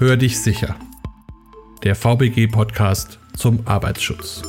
Hör 0.00 0.16
dich 0.16 0.40
sicher. 0.40 0.76
Der 1.84 1.94
VBG-Podcast 1.94 3.18
zum 3.36 3.66
Arbeitsschutz. 3.66 4.42